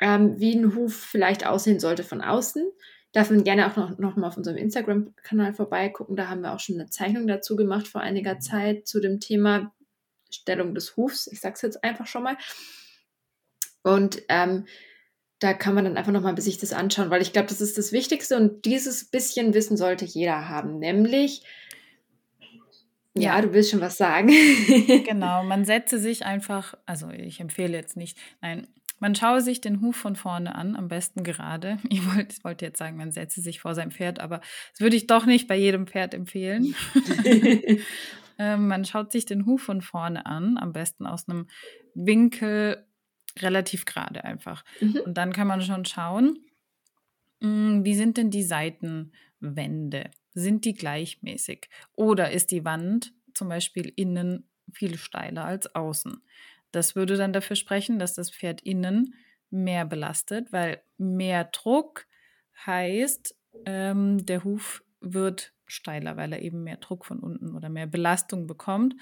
ähm, 0.00 0.38
wie 0.38 0.54
ein 0.54 0.76
Huf 0.76 0.94
vielleicht 0.94 1.44
aussehen 1.44 1.80
sollte 1.80 2.04
von 2.04 2.20
außen. 2.20 2.70
Darf 3.12 3.30
man 3.30 3.42
gerne 3.42 3.70
auch 3.70 3.76
noch, 3.76 3.98
noch 3.98 4.16
mal 4.16 4.28
auf 4.28 4.36
unserem 4.36 4.56
Instagram-Kanal 4.56 5.54
vorbeigucken. 5.54 6.14
Da 6.14 6.28
haben 6.28 6.42
wir 6.42 6.54
auch 6.54 6.60
schon 6.60 6.76
eine 6.76 6.88
Zeichnung 6.88 7.26
dazu 7.26 7.56
gemacht 7.56 7.88
vor 7.88 8.00
einiger 8.00 8.38
Zeit 8.38 8.86
zu 8.86 9.00
dem 9.00 9.18
Thema 9.18 9.74
Stellung 10.30 10.74
des 10.74 10.96
Hufs. 10.96 11.26
Ich 11.26 11.40
sage 11.40 11.54
es 11.54 11.62
jetzt 11.62 11.82
einfach 11.82 12.06
schon 12.06 12.22
mal. 12.22 12.36
Und 13.82 14.22
ähm, 14.28 14.66
da 15.42 15.54
kann 15.54 15.74
man 15.74 15.84
dann 15.84 15.96
einfach 15.96 16.12
nochmal 16.12 16.40
sich 16.40 16.58
das 16.58 16.72
anschauen, 16.72 17.10
weil 17.10 17.22
ich 17.22 17.32
glaube, 17.32 17.48
das 17.48 17.60
ist 17.60 17.76
das 17.76 17.92
Wichtigste 17.92 18.36
und 18.36 18.64
dieses 18.64 19.04
bisschen 19.04 19.54
Wissen 19.54 19.76
sollte 19.76 20.04
jeder 20.04 20.48
haben, 20.48 20.78
nämlich, 20.78 21.42
ja, 23.14 23.34
ja 23.34 23.40
du 23.42 23.52
willst 23.52 23.70
schon 23.70 23.80
was 23.80 23.96
sagen. 23.96 24.28
genau, 25.04 25.42
man 25.42 25.64
setze 25.64 25.98
sich 25.98 26.24
einfach, 26.24 26.74
also 26.86 27.10
ich 27.10 27.40
empfehle 27.40 27.76
jetzt 27.76 27.96
nicht, 27.96 28.16
nein, 28.40 28.68
man 29.00 29.16
schaue 29.16 29.40
sich 29.40 29.60
den 29.60 29.80
Huf 29.80 29.96
von 29.96 30.14
vorne 30.14 30.54
an, 30.54 30.76
am 30.76 30.86
besten 30.86 31.24
gerade. 31.24 31.78
Ich 31.88 32.06
wollte, 32.06 32.36
ich 32.36 32.44
wollte 32.44 32.64
jetzt 32.64 32.78
sagen, 32.78 32.96
man 32.96 33.10
setze 33.10 33.40
sich 33.40 33.60
vor 33.60 33.74
sein 33.74 33.90
Pferd, 33.90 34.20
aber 34.20 34.40
das 34.70 34.80
würde 34.80 34.94
ich 34.94 35.08
doch 35.08 35.26
nicht 35.26 35.48
bei 35.48 35.56
jedem 35.56 35.88
Pferd 35.88 36.14
empfehlen. 36.14 36.76
ähm, 38.38 38.68
man 38.68 38.84
schaut 38.84 39.10
sich 39.10 39.24
den 39.24 39.44
Huf 39.44 39.60
von 39.60 39.82
vorne 39.82 40.24
an, 40.24 40.56
am 40.56 40.72
besten 40.72 41.04
aus 41.04 41.28
einem 41.28 41.48
Winkel 41.94 42.86
relativ 43.38 43.84
gerade 43.84 44.24
einfach. 44.24 44.64
Mhm. 44.80 45.00
Und 45.06 45.14
dann 45.14 45.32
kann 45.32 45.46
man 45.46 45.62
schon 45.62 45.84
schauen, 45.84 46.38
hm, 47.42 47.84
wie 47.84 47.94
sind 47.94 48.16
denn 48.16 48.30
die 48.30 48.44
Seitenwände? 48.44 50.10
Sind 50.34 50.64
die 50.64 50.74
gleichmäßig? 50.74 51.68
Oder 51.94 52.30
ist 52.30 52.50
die 52.50 52.64
Wand 52.64 53.12
zum 53.34 53.48
Beispiel 53.48 53.92
innen 53.96 54.48
viel 54.72 54.96
steiler 54.96 55.44
als 55.44 55.74
außen? 55.74 56.22
Das 56.70 56.96
würde 56.96 57.16
dann 57.16 57.32
dafür 57.32 57.56
sprechen, 57.56 57.98
dass 57.98 58.14
das 58.14 58.30
Pferd 58.30 58.62
innen 58.62 59.14
mehr 59.50 59.84
belastet, 59.84 60.52
weil 60.52 60.82
mehr 60.96 61.44
Druck 61.44 62.06
heißt, 62.64 63.36
ähm, 63.66 64.24
der 64.24 64.44
Huf 64.44 64.82
wird 65.00 65.52
steiler, 65.66 66.16
weil 66.16 66.32
er 66.32 66.42
eben 66.42 66.62
mehr 66.64 66.76
Druck 66.76 67.04
von 67.04 67.18
unten 67.18 67.54
oder 67.54 67.68
mehr 67.68 67.86
Belastung 67.86 68.46
bekommt. 68.46 68.94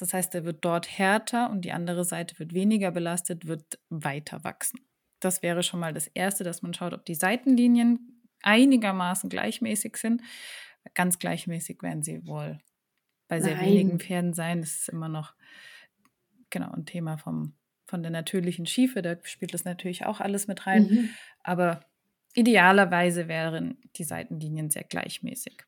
Das 0.00 0.14
heißt, 0.14 0.34
er 0.34 0.44
wird 0.44 0.64
dort 0.64 0.88
härter 0.98 1.50
und 1.50 1.66
die 1.66 1.72
andere 1.72 2.06
Seite 2.06 2.38
wird 2.38 2.54
weniger 2.54 2.90
belastet, 2.90 3.46
wird 3.46 3.78
weiter 3.90 4.42
wachsen. 4.44 4.80
Das 5.20 5.42
wäre 5.42 5.62
schon 5.62 5.78
mal 5.78 5.92
das 5.92 6.06
Erste, 6.06 6.42
dass 6.42 6.62
man 6.62 6.72
schaut, 6.72 6.94
ob 6.94 7.04
die 7.04 7.14
Seitenlinien 7.14 8.22
einigermaßen 8.40 9.28
gleichmäßig 9.28 9.98
sind. 9.98 10.22
Ganz 10.94 11.18
gleichmäßig 11.18 11.82
werden 11.82 12.02
sie 12.02 12.26
wohl 12.26 12.58
bei 13.28 13.42
sehr 13.42 13.56
Nein. 13.56 13.66
wenigen 13.66 14.00
Pferden 14.00 14.32
sein. 14.32 14.62
Das 14.62 14.70
ist 14.70 14.88
immer 14.88 15.10
noch 15.10 15.34
genau 16.48 16.72
ein 16.72 16.86
Thema 16.86 17.18
vom, 17.18 17.52
von 17.84 18.00
der 18.02 18.10
natürlichen 18.10 18.64
Schiefe. 18.64 19.02
Da 19.02 19.16
spielt 19.24 19.52
das 19.52 19.66
natürlich 19.66 20.06
auch 20.06 20.20
alles 20.20 20.48
mit 20.48 20.66
rein. 20.66 20.84
Mhm. 20.84 21.10
Aber 21.42 21.80
idealerweise 22.32 23.28
wären 23.28 23.76
die 23.96 24.04
Seitenlinien 24.04 24.70
sehr 24.70 24.84
gleichmäßig. 24.84 25.64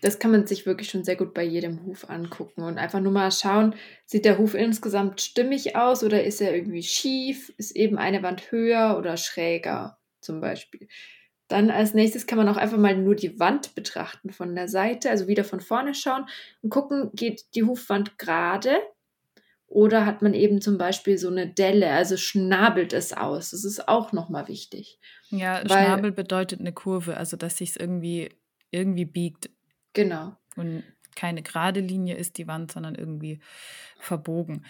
Das 0.00 0.18
kann 0.18 0.30
man 0.30 0.46
sich 0.46 0.66
wirklich 0.66 0.90
schon 0.90 1.04
sehr 1.04 1.16
gut 1.16 1.34
bei 1.34 1.42
jedem 1.42 1.84
Huf 1.84 2.08
angucken 2.08 2.62
und 2.62 2.78
einfach 2.78 3.00
nur 3.00 3.12
mal 3.12 3.30
schauen, 3.32 3.74
sieht 4.06 4.24
der 4.24 4.38
Huf 4.38 4.54
insgesamt 4.54 5.20
stimmig 5.20 5.76
aus 5.76 6.04
oder 6.04 6.24
ist 6.24 6.40
er 6.40 6.54
irgendwie 6.54 6.82
schief? 6.82 7.52
Ist 7.56 7.74
eben 7.74 7.98
eine 7.98 8.22
Wand 8.22 8.50
höher 8.52 8.96
oder 8.98 9.16
schräger 9.16 9.98
zum 10.20 10.40
Beispiel? 10.40 10.88
Dann 11.48 11.70
als 11.70 11.94
nächstes 11.94 12.26
kann 12.26 12.38
man 12.38 12.48
auch 12.48 12.58
einfach 12.58 12.76
mal 12.76 12.96
nur 12.96 13.14
die 13.14 13.40
Wand 13.40 13.74
betrachten 13.74 14.30
von 14.30 14.54
der 14.54 14.68
Seite, 14.68 15.10
also 15.10 15.28
wieder 15.28 15.44
von 15.44 15.60
vorne 15.60 15.94
schauen 15.94 16.26
und 16.62 16.70
gucken, 16.70 17.10
geht 17.14 17.54
die 17.54 17.64
Hufwand 17.64 18.18
gerade 18.18 18.76
oder 19.66 20.06
hat 20.06 20.22
man 20.22 20.32
eben 20.34 20.60
zum 20.60 20.78
Beispiel 20.78 21.18
so 21.18 21.28
eine 21.28 21.46
Delle, 21.46 21.90
also 21.90 22.16
schnabelt 22.16 22.92
es 22.92 23.12
aus. 23.12 23.50
Das 23.50 23.64
ist 23.64 23.88
auch 23.88 24.12
nochmal 24.12 24.48
wichtig. 24.48 24.98
Ja, 25.30 25.60
Schnabel 25.60 26.12
bedeutet 26.12 26.60
eine 26.60 26.72
Kurve, 26.72 27.16
also 27.16 27.36
dass 27.36 27.58
sich 27.58 27.70
es 27.70 27.76
irgendwie, 27.76 28.30
irgendwie 28.70 29.04
biegt. 29.04 29.50
Genau. 29.92 30.36
Und 30.56 30.84
keine 31.16 31.42
gerade 31.42 31.80
Linie 31.80 32.16
ist 32.16 32.38
die 32.38 32.46
Wand, 32.46 32.72
sondern 32.72 32.94
irgendwie 32.94 33.40
verbogen. 33.98 34.64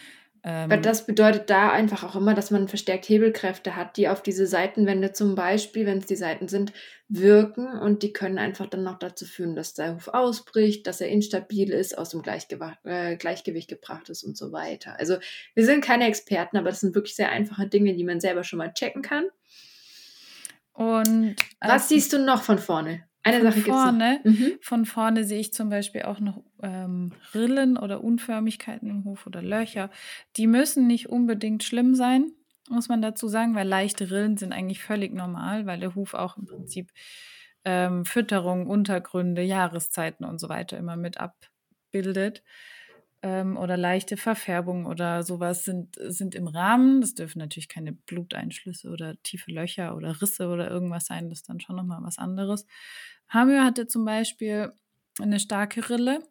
Ähm, 0.45 0.83
das 0.83 1.05
bedeutet 1.05 1.51
da 1.51 1.71
einfach 1.71 2.05
auch 2.05 2.17
immer, 2.17 2.35
dass 2.35 2.51
man 2.51 2.69
verstärkt 2.69 3.09
Hebelkräfte 3.09 3.77
hat, 3.77 3.97
die 3.97 4.09
auf 4.09 4.23
diese 4.23 4.47
Seitenwände 4.47 5.13
zum 5.13 5.35
Beispiel, 5.35 5.85
wenn 5.85 5.99
es 5.99 6.07
die 6.07 6.17
Seiten 6.17 6.49
sind, 6.49 6.73
wirken 7.09 7.67
und 7.79 8.03
die 8.03 8.13
können 8.13 8.39
einfach 8.39 8.67
dann 8.67 8.83
noch 8.83 8.99
dazu 8.99 9.27
führen, 9.27 9.57
dass 9.57 9.75
der 9.75 9.95
Huf 9.95 10.09
ausbricht, 10.09 10.87
dass 10.87 11.01
er 11.01 11.09
instabil 11.09 11.71
ist, 11.71 11.97
aus 11.99 12.11
dem 12.11 12.23
Gleichgewicht, 12.23 12.79
äh, 12.85 13.17
Gleichgewicht 13.17 13.69
gebracht 13.69 14.09
ist 14.11 14.23
und 14.23 14.37
so 14.37 14.53
weiter. 14.53 14.99
Also 14.99 15.19
wir 15.55 15.65
sind 15.65 15.85
keine 15.85 16.07
Experten, 16.07 16.57
aber 16.57 16.71
das 16.71 16.81
sind 16.81 16.95
wirklich 16.95 17.17
sehr 17.17 17.31
einfache 17.31 17.67
Dinge, 17.67 17.95
die 17.95 18.05
man 18.05 18.21
selber 18.21 18.45
schon 18.45 18.59
mal 18.59 18.73
checken 18.73 19.03
kann. 19.03 19.27
Und 20.73 21.35
was 21.61 21.89
siehst 21.89 22.13
du 22.13 22.21
noch 22.21 22.43
von 22.43 22.59
vorne? 22.59 23.08
Eine 23.23 23.41
von 23.41 23.53
Sache 23.53 23.61
vorne, 23.63 24.21
mhm. 24.25 24.53
Von 24.61 24.87
vorne 24.87 25.25
sehe 25.25 25.41
ich 25.41 25.53
zum 25.53 25.69
Beispiel 25.71 26.03
auch 26.03 26.21
noch 26.21 26.43
ähm, 26.63 27.13
Rillen 27.35 27.77
oder 27.77 28.03
Unförmigkeiten 28.03 28.89
im 28.89 29.05
Hof 29.05 29.27
oder 29.27 29.43
Löcher. 29.43 29.91
Die 30.37 30.47
müssen 30.47 30.87
nicht 30.87 31.09
unbedingt 31.09 31.65
schlimm 31.65 31.95
sein, 31.95 32.33
muss 32.69 32.89
man 32.89 33.03
dazu 33.03 33.29
sagen, 33.29 33.55
weil 33.55 33.67
leichte 33.67 34.11
Rillen 34.11 34.37
sind 34.37 34.53
eigentlich 34.53 34.83
völlig 34.83 35.13
normal, 35.13 35.67
weil 35.67 35.81
der 35.81 35.95
Huf 35.95 36.15
auch 36.15 36.37
im 36.37 36.47
Prinzip 36.47 36.91
ähm, 37.65 38.05
Fütterung, 38.05 38.67
Untergründe, 38.67 39.43
Jahreszeiten 39.43 40.25
und 40.25 40.39
so 40.41 40.49
weiter 40.49 40.79
immer 40.79 40.97
mit 40.97 41.19
abbildet. 41.19 42.43
Ähm, 43.21 43.57
oder 43.57 43.77
leichte 43.77 44.17
Verfärbungen 44.17 44.87
oder 44.87 45.25
sowas 45.25 45.65
sind, 45.65 45.97
sind 46.01 46.35
im 46.35 46.47
Rahmen. 46.47 47.01
Das 47.01 47.15
dürfen 47.15 47.41
natürlich 47.41 47.69
keine 47.69 47.93
Bluteinschlüsse 47.93 48.91
oder 48.91 49.21
tiefe 49.23 49.51
Löcher 49.51 49.97
oder 49.97 50.23
Risse 50.23 50.49
oder 50.49 50.71
irgendwas 50.71 51.07
sein. 51.07 51.29
Das 51.29 51.41
ist 51.41 51.49
dann 51.49 51.61
schon 51.61 51.77
nochmal 51.77 52.03
was 52.03 52.19
anderes. 52.19 52.65
Hamir 53.29 53.65
hatte 53.65 53.89
zum 53.89 54.05
Beispiel 54.05 54.73
eine 55.21 55.41
starke 55.41 55.89
Rille. 55.91 56.23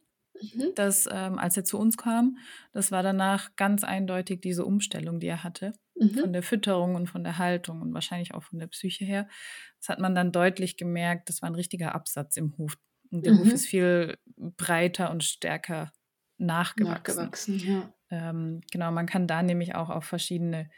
Mhm. 0.41 0.73
Das, 0.75 1.09
ähm, 1.11 1.39
als 1.39 1.57
er 1.57 1.63
zu 1.63 1.79
uns 1.79 1.97
kam, 1.97 2.37
das 2.71 2.91
war 2.91 3.03
danach 3.03 3.55
ganz 3.55 3.83
eindeutig 3.83 4.39
diese 4.41 4.65
Umstellung, 4.65 5.19
die 5.19 5.27
er 5.27 5.43
hatte, 5.43 5.73
mhm. 5.95 6.19
von 6.19 6.33
der 6.33 6.43
Fütterung 6.43 6.95
und 6.95 7.07
von 7.07 7.23
der 7.23 7.37
Haltung 7.37 7.81
und 7.81 7.93
wahrscheinlich 7.93 8.33
auch 8.33 8.43
von 8.43 8.59
der 8.59 8.67
Psyche 8.67 9.03
her. 9.03 9.27
Das 9.79 9.89
hat 9.89 9.99
man 9.99 10.15
dann 10.15 10.31
deutlich 10.31 10.77
gemerkt, 10.77 11.29
das 11.29 11.41
war 11.41 11.49
ein 11.49 11.55
richtiger 11.55 11.95
Absatz 11.95 12.37
im 12.37 12.55
Hof. 12.57 12.77
Und 13.09 13.25
der 13.25 13.33
mhm. 13.33 13.39
Hof 13.39 13.53
ist 13.53 13.65
viel 13.65 14.17
breiter 14.37 15.11
und 15.11 15.23
stärker 15.23 15.91
nachgewachsen. 16.37 17.15
nachgewachsen 17.15 17.59
ja. 17.59 17.93
ähm, 18.11 18.61
genau, 18.71 18.91
man 18.91 19.05
kann 19.05 19.27
da 19.27 19.43
nämlich 19.43 19.75
auch 19.75 19.89
auf 19.89 20.05
verschiedene 20.05 20.69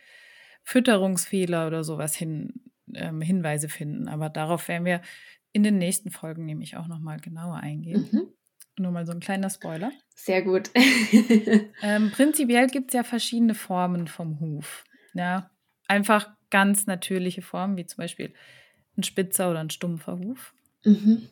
Fütterungsfehler 0.64 1.68
oder 1.68 1.84
sowas 1.84 2.16
hin, 2.16 2.54
ähm, 2.94 3.22
Hinweise 3.22 3.70
finden. 3.70 4.08
Aber 4.08 4.30
darauf 4.30 4.68
werden 4.68 4.86
wir 4.86 5.02
in 5.52 5.64
den 5.64 5.78
nächsten 5.78 6.12
Folgen 6.12 6.46
nämlich 6.46 6.78
auch 6.78 6.88
nochmal 6.88 7.20
genauer 7.20 7.58
eingehen. 7.58 8.08
Mhm. 8.12 8.28
Nur 8.78 8.92
mal 8.92 9.06
so 9.06 9.12
ein 9.12 9.20
kleiner 9.20 9.50
Spoiler. 9.50 9.92
Sehr 10.16 10.42
gut. 10.42 10.70
ähm, 11.82 12.12
prinzipiell 12.12 12.68
gibt 12.68 12.92
es 12.92 12.94
ja 12.94 13.04
verschiedene 13.04 13.56
Formen 13.56 14.08
vom 14.08 14.40
Huf. 14.40 14.86
Ja, 15.14 15.50
einfach 15.88 16.30
ganz 16.50 16.88
natürliche 16.88 17.42
Formen, 17.42 17.78
wie 17.78 17.86
zum 17.86 17.98
Beispiel 17.98 18.34
ein 18.98 19.04
spitzer 19.04 19.50
oder 19.50 19.60
ein 19.60 19.70
stumpfer 19.70 20.18
Huf. 20.20 20.54
Mhm. 20.86 21.28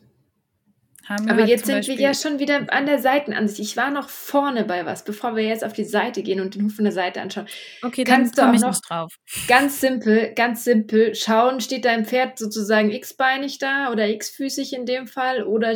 Haben 1.08 1.30
Aber 1.30 1.46
jetzt 1.46 1.64
sind 1.64 1.86
wir 1.86 1.94
ja 1.94 2.12
schon 2.12 2.38
wieder 2.38 2.66
an 2.70 2.84
der 2.84 2.98
Seitenansicht. 2.98 3.60
Ich 3.60 3.76
war 3.78 3.90
noch 3.90 4.10
vorne 4.10 4.64
bei 4.64 4.84
was, 4.84 5.04
bevor 5.04 5.36
wir 5.36 5.42
jetzt 5.42 5.64
auf 5.64 5.72
die 5.72 5.84
Seite 5.84 6.22
gehen 6.22 6.38
und 6.38 6.54
den 6.54 6.66
Huf 6.66 6.74
von 6.74 6.84
der 6.84 6.92
Seite 6.92 7.22
anschauen. 7.22 7.46
Okay, 7.82 8.04
dann 8.04 8.16
kannst 8.16 8.36
du 8.36 8.42
auch 8.42 8.52
noch 8.52 8.78
drauf. 8.82 9.14
Ganz 9.46 9.80
simpel, 9.80 10.34
ganz 10.34 10.64
simpel 10.64 11.14
schauen, 11.14 11.62
steht 11.62 11.86
dein 11.86 12.04
Pferd 12.04 12.38
sozusagen 12.38 12.90
x-beinig 12.90 13.58
da 13.58 13.90
oder 13.90 14.06
x-füßig 14.06 14.74
in 14.74 14.84
dem 14.84 15.06
Fall 15.06 15.44
oder 15.44 15.74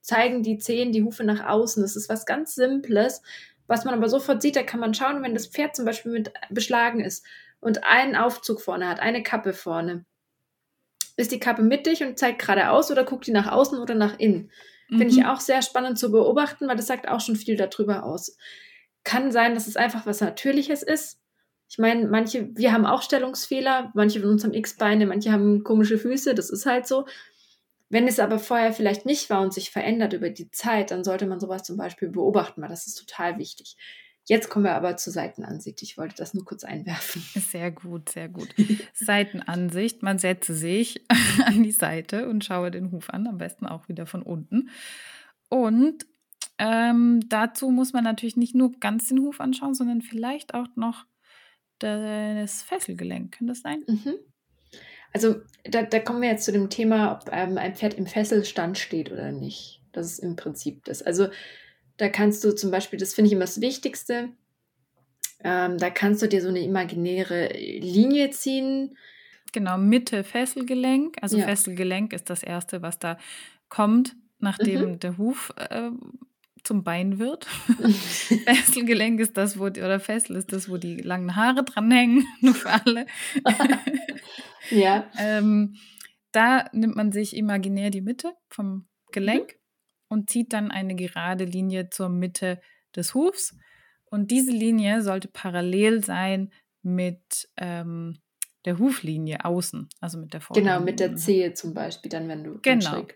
zeigen 0.00 0.42
die 0.42 0.58
Zehen 0.58 0.90
die 0.90 1.04
Hufe 1.04 1.22
nach 1.22 1.46
außen. 1.46 1.80
Das 1.80 1.94
ist 1.94 2.08
was 2.08 2.26
ganz 2.26 2.56
Simples, 2.56 3.22
was 3.68 3.84
man 3.84 3.94
aber 3.94 4.08
sofort 4.08 4.42
sieht. 4.42 4.56
Da 4.56 4.64
kann 4.64 4.80
man 4.80 4.94
schauen, 4.94 5.22
wenn 5.22 5.34
das 5.34 5.46
Pferd 5.46 5.76
zum 5.76 5.84
Beispiel 5.84 6.10
mit 6.10 6.32
beschlagen 6.50 6.98
ist 6.98 7.24
und 7.60 7.84
einen 7.84 8.16
Aufzug 8.16 8.60
vorne 8.60 8.88
hat, 8.88 8.98
eine 8.98 9.22
Kappe 9.22 9.52
vorne. 9.52 10.04
Ist 11.16 11.30
die 11.30 11.38
Kappe 11.38 11.62
mittig 11.62 12.02
und 12.02 12.18
zeigt 12.18 12.40
geradeaus 12.40 12.90
oder 12.90 13.04
guckt 13.04 13.28
die 13.28 13.32
nach 13.32 13.52
außen 13.52 13.78
oder 13.78 13.94
nach 13.94 14.18
innen? 14.18 14.50
Finde 14.98 15.08
ich 15.08 15.20
mhm. 15.20 15.26
auch 15.26 15.40
sehr 15.40 15.62
spannend 15.62 15.98
zu 15.98 16.10
beobachten, 16.10 16.68
weil 16.68 16.76
das 16.76 16.86
sagt 16.86 17.08
auch 17.08 17.20
schon 17.20 17.36
viel 17.36 17.56
darüber 17.56 18.04
aus. 18.04 18.36
Kann 19.04 19.32
sein, 19.32 19.54
dass 19.54 19.66
es 19.66 19.76
einfach 19.76 20.06
was 20.06 20.20
Natürliches 20.20 20.82
ist. 20.82 21.18
Ich 21.68 21.78
meine, 21.78 22.06
manche, 22.06 22.50
wir 22.54 22.72
haben 22.72 22.84
auch 22.84 23.00
Stellungsfehler, 23.00 23.90
manche 23.94 24.20
von 24.20 24.28
uns 24.28 24.44
haben 24.44 24.52
X-Beine, 24.52 25.06
manche 25.06 25.32
haben 25.32 25.64
komische 25.64 25.96
Füße, 25.96 26.34
das 26.34 26.50
ist 26.50 26.66
halt 26.66 26.86
so. 26.86 27.06
Wenn 27.88 28.06
es 28.06 28.20
aber 28.20 28.38
vorher 28.38 28.72
vielleicht 28.72 29.06
nicht 29.06 29.30
war 29.30 29.40
und 29.40 29.54
sich 29.54 29.70
verändert 29.70 30.12
über 30.12 30.30
die 30.30 30.50
Zeit, 30.50 30.90
dann 30.90 31.04
sollte 31.04 31.26
man 31.26 31.40
sowas 31.40 31.62
zum 31.62 31.76
Beispiel 31.76 32.08
beobachten, 32.08 32.60
weil 32.60 32.68
das 32.68 32.86
ist 32.86 32.96
total 32.96 33.38
wichtig. 33.38 33.76
Jetzt 34.28 34.50
kommen 34.50 34.64
wir 34.64 34.74
aber 34.74 34.96
zur 34.96 35.12
Seitenansicht. 35.12 35.82
Ich 35.82 35.98
wollte 35.98 36.14
das 36.16 36.32
nur 36.32 36.44
kurz 36.44 36.64
einwerfen. 36.64 37.22
Sehr 37.50 37.70
gut, 37.70 38.08
sehr 38.08 38.28
gut. 38.28 38.54
Seitenansicht. 38.94 40.02
Man 40.02 40.18
setze 40.18 40.54
sich 40.54 41.04
an 41.44 41.62
die 41.62 41.72
Seite 41.72 42.28
und 42.28 42.44
schaue 42.44 42.70
den 42.70 42.92
Huf 42.92 43.10
an, 43.10 43.26
am 43.26 43.38
besten 43.38 43.66
auch 43.66 43.88
wieder 43.88 44.06
von 44.06 44.22
unten. 44.22 44.70
Und 45.48 46.06
ähm, 46.58 47.20
dazu 47.28 47.70
muss 47.70 47.92
man 47.92 48.04
natürlich 48.04 48.36
nicht 48.36 48.54
nur 48.54 48.72
ganz 48.78 49.08
den 49.08 49.20
Huf 49.20 49.40
anschauen, 49.40 49.74
sondern 49.74 50.02
vielleicht 50.02 50.54
auch 50.54 50.68
noch 50.76 51.04
das 51.80 52.62
Fesselgelenk. 52.62 53.38
Kann 53.38 53.48
das 53.48 53.60
sein? 53.60 53.82
Mhm. 53.88 54.14
Also 55.12 55.40
da, 55.64 55.82
da, 55.82 55.98
kommen 55.98 56.22
wir 56.22 56.30
jetzt 56.30 56.44
zu 56.44 56.52
dem 56.52 56.70
Thema, 56.70 57.12
ob 57.12 57.28
ähm, 57.32 57.58
ein 57.58 57.74
Pferd 57.74 57.94
im 57.94 58.06
Fesselstand 58.06 58.78
steht 58.78 59.10
oder 59.10 59.32
nicht. 59.32 59.82
Das 59.92 60.06
ist 60.06 60.18
im 60.20 60.36
Prinzip 60.36 60.84
das. 60.84 61.02
Also 61.02 61.28
da 61.96 62.08
kannst 62.08 62.42
du 62.44 62.54
zum 62.54 62.70
Beispiel, 62.70 62.98
das 62.98 63.14
finde 63.14 63.28
ich 63.28 63.32
immer 63.32 63.44
das 63.44 63.60
Wichtigste, 63.60 64.30
ähm, 65.44 65.78
da 65.78 65.90
kannst 65.90 66.22
du 66.22 66.28
dir 66.28 66.40
so 66.40 66.48
eine 66.48 66.60
imaginäre 66.60 67.48
Linie 67.48 68.30
ziehen. 68.30 68.96
Genau, 69.52 69.76
Mitte 69.76 70.24
Fesselgelenk. 70.24 71.16
Also 71.20 71.38
ja. 71.38 71.44
Fesselgelenk 71.44 72.12
ist 72.12 72.30
das 72.30 72.42
Erste, 72.42 72.82
was 72.82 72.98
da 72.98 73.18
kommt, 73.68 74.14
nachdem 74.38 74.92
mhm. 74.92 75.00
der 75.00 75.18
Huf 75.18 75.52
äh, 75.56 75.90
zum 76.62 76.84
Bein 76.84 77.18
wird. 77.18 77.46
Fesselgelenk 78.44 79.20
ist 79.20 79.36
das, 79.36 79.58
wo, 79.58 79.64
oder 79.64 80.00
Fessel 80.00 80.36
ist 80.36 80.52
das, 80.52 80.68
wo 80.68 80.76
die 80.76 80.96
langen 80.96 81.34
Haare 81.34 81.64
dranhängen, 81.64 82.24
nur 82.40 82.54
für 82.54 82.70
alle. 82.70 83.06
ja. 84.70 85.10
Ähm, 85.18 85.76
da 86.30 86.66
nimmt 86.72 86.96
man 86.96 87.12
sich 87.12 87.36
imaginär 87.36 87.90
die 87.90 88.00
Mitte 88.00 88.32
vom 88.48 88.86
Gelenk 89.10 89.48
mhm 89.54 89.61
und 90.12 90.28
zieht 90.28 90.52
dann 90.52 90.70
eine 90.70 90.94
gerade 90.94 91.44
Linie 91.44 91.88
zur 91.88 92.10
Mitte 92.10 92.60
des 92.94 93.14
Hufs. 93.14 93.56
Und 94.04 94.30
diese 94.30 94.52
Linie 94.52 95.00
sollte 95.00 95.28
parallel 95.28 96.04
sein 96.04 96.52
mit 96.82 97.48
ähm, 97.56 98.20
der 98.66 98.78
Huflinie 98.78 99.42
außen, 99.46 99.88
also 100.00 100.18
mit 100.18 100.34
der 100.34 100.42
Vorderlinie. 100.42 100.74
Genau, 100.74 100.84
mit 100.84 101.00
der 101.00 101.16
Zehe 101.16 101.54
zum 101.54 101.72
Beispiel, 101.72 102.10
dann 102.10 102.28
wenn 102.28 102.44
du 102.44 102.58
Genau. 102.60 103.06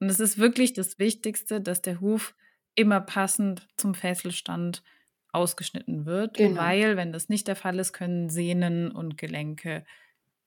Und 0.00 0.08
es 0.08 0.18
ist 0.18 0.38
wirklich 0.38 0.72
das 0.72 0.98
Wichtigste, 0.98 1.60
dass 1.60 1.82
der 1.82 2.00
Huf 2.00 2.34
immer 2.74 3.02
passend 3.02 3.68
zum 3.76 3.94
Fesselstand 3.94 4.82
ausgeschnitten 5.30 6.06
wird, 6.06 6.38
genau. 6.38 6.58
weil 6.58 6.96
wenn 6.96 7.12
das 7.12 7.28
nicht 7.28 7.48
der 7.48 7.56
Fall 7.56 7.78
ist, 7.78 7.92
können 7.92 8.30
Sehnen 8.30 8.90
und 8.90 9.18
Gelenke 9.18 9.84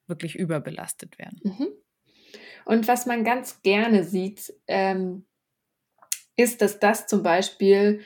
wirklich 0.08 0.36
überbelastet 0.36 1.20
werden. 1.20 1.40
Mhm. 1.44 1.68
Und 2.66 2.88
was 2.88 3.06
man 3.06 3.24
ganz 3.24 3.62
gerne 3.62 4.04
sieht, 4.04 4.54
ähm, 4.66 5.27
ist, 6.38 6.62
dass 6.62 6.80
das 6.80 7.08
zum 7.08 7.24
Beispiel 7.24 8.02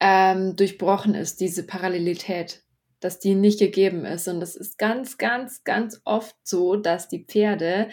ähm, 0.00 0.56
durchbrochen 0.56 1.14
ist, 1.14 1.40
diese 1.40 1.66
Parallelität, 1.66 2.62
dass 3.00 3.18
die 3.18 3.34
nicht 3.34 3.58
gegeben 3.58 4.06
ist. 4.06 4.28
Und 4.28 4.40
das 4.40 4.56
ist 4.56 4.78
ganz, 4.78 5.18
ganz, 5.18 5.64
ganz 5.64 6.00
oft 6.04 6.36
so, 6.42 6.76
dass 6.76 7.08
die 7.08 7.24
Pferde 7.24 7.88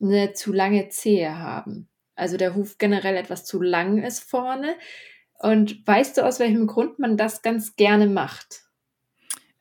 eine 0.00 0.32
zu 0.34 0.52
lange 0.52 0.90
Zehe 0.90 1.38
haben. 1.38 1.88
Also 2.14 2.36
der 2.36 2.54
Huf 2.54 2.78
generell 2.78 3.16
etwas 3.16 3.44
zu 3.44 3.62
lang 3.62 4.02
ist 4.02 4.20
vorne. 4.20 4.74
Und 5.38 5.86
weißt 5.86 6.18
du, 6.18 6.26
aus 6.26 6.40
welchem 6.40 6.66
Grund 6.66 6.98
man 6.98 7.16
das 7.16 7.42
ganz 7.42 7.76
gerne 7.76 8.08
macht? 8.08 8.64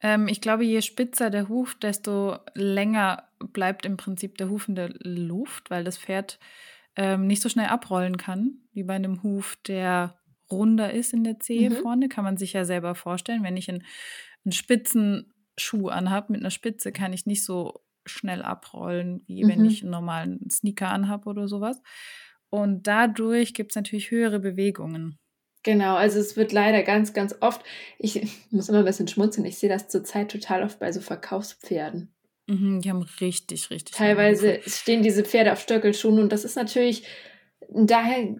Ähm, 0.01 0.27
ich 0.27 0.41
glaube, 0.41 0.63
je 0.63 0.81
spitzer 0.81 1.29
der 1.29 1.49
Huf, 1.49 1.75
desto 1.75 2.37
länger 2.55 3.29
bleibt 3.39 3.85
im 3.85 3.97
Prinzip 3.97 4.37
der 4.37 4.49
Huf 4.49 4.67
in 4.67 4.75
der 4.75 4.89
Luft, 4.99 5.69
weil 5.69 5.83
das 5.83 5.97
Pferd 5.97 6.39
ähm, 6.97 7.27
nicht 7.27 7.41
so 7.41 7.47
schnell 7.47 7.67
abrollen 7.67 8.17
kann, 8.17 8.59
wie 8.73 8.83
bei 8.83 8.95
einem 8.95 9.23
Huf, 9.23 9.57
der 9.67 10.19
runder 10.51 10.93
ist 10.93 11.13
in 11.13 11.23
der 11.23 11.39
Zehe 11.39 11.69
mhm. 11.69 11.75
vorne. 11.75 12.09
Kann 12.09 12.23
man 12.23 12.37
sich 12.37 12.53
ja 12.53 12.65
selber 12.65 12.95
vorstellen. 12.95 13.43
Wenn 13.43 13.55
ich 13.55 13.69
einen, 13.69 13.83
einen 14.43 14.51
spitzen 14.51 15.33
Schuh 15.57 15.87
anhabe 15.89 16.33
mit 16.33 16.41
einer 16.41 16.51
Spitze, 16.51 16.91
kann 16.91 17.13
ich 17.13 17.25
nicht 17.25 17.45
so 17.45 17.81
schnell 18.05 18.41
abrollen, 18.41 19.23
wie 19.27 19.43
mhm. 19.43 19.49
wenn 19.49 19.65
ich 19.65 19.83
einen 19.83 19.91
normalen 19.91 20.49
Sneaker 20.49 20.89
anhabe 20.89 21.29
oder 21.29 21.47
sowas. 21.47 21.81
Und 22.49 22.87
dadurch 22.87 23.53
gibt 23.53 23.71
es 23.71 23.75
natürlich 23.75 24.11
höhere 24.11 24.39
Bewegungen. 24.39 25.19
Genau, 25.63 25.95
also 25.95 26.19
es 26.19 26.37
wird 26.37 26.53
leider 26.53 26.81
ganz, 26.83 27.13
ganz 27.13 27.35
oft, 27.41 27.61
ich 27.99 28.25
muss 28.51 28.69
immer 28.69 28.79
ein 28.79 28.85
bisschen 28.85 29.07
schmunzeln, 29.07 29.45
ich 29.45 29.57
sehe 29.57 29.69
das 29.69 29.89
zurzeit 29.89 30.31
total 30.31 30.63
oft 30.63 30.79
bei 30.79 30.91
so 30.91 31.01
Verkaufspferden. 31.01 32.13
Mhm, 32.47 32.81
die 32.81 32.89
haben 32.89 33.05
richtig, 33.19 33.69
richtig. 33.69 33.95
Teilweise 33.95 34.61
stehen 34.65 35.03
diese 35.03 35.23
Pferde 35.23 35.51
auf 35.51 35.59
Stöckelschuhen 35.59 36.19
und 36.19 36.31
das 36.31 36.45
ist 36.45 36.55
natürlich 36.55 37.03
daher 37.69 38.35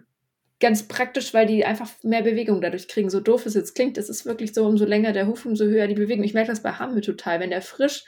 ganz 0.60 0.88
praktisch, 0.88 1.34
weil 1.34 1.46
die 1.46 1.64
einfach 1.64 1.90
mehr 2.02 2.22
Bewegung 2.22 2.60
dadurch 2.60 2.88
kriegen. 2.88 3.10
So 3.10 3.20
doof 3.20 3.46
es 3.46 3.54
jetzt 3.54 3.74
klingt, 3.74 3.96
das 3.96 4.08
ist 4.08 4.26
wirklich 4.26 4.54
so, 4.54 4.66
umso 4.66 4.84
länger 4.84 5.12
der 5.12 5.26
Huf, 5.26 5.46
umso 5.46 5.64
höher 5.64 5.86
die 5.86 5.94
Bewegung. 5.94 6.24
Ich 6.24 6.34
merke 6.34 6.50
das 6.50 6.62
bei 6.62 6.72
Hamme 6.72 7.00
total. 7.00 7.40
Wenn 7.40 7.50
der 7.50 7.62
frisch 7.62 8.04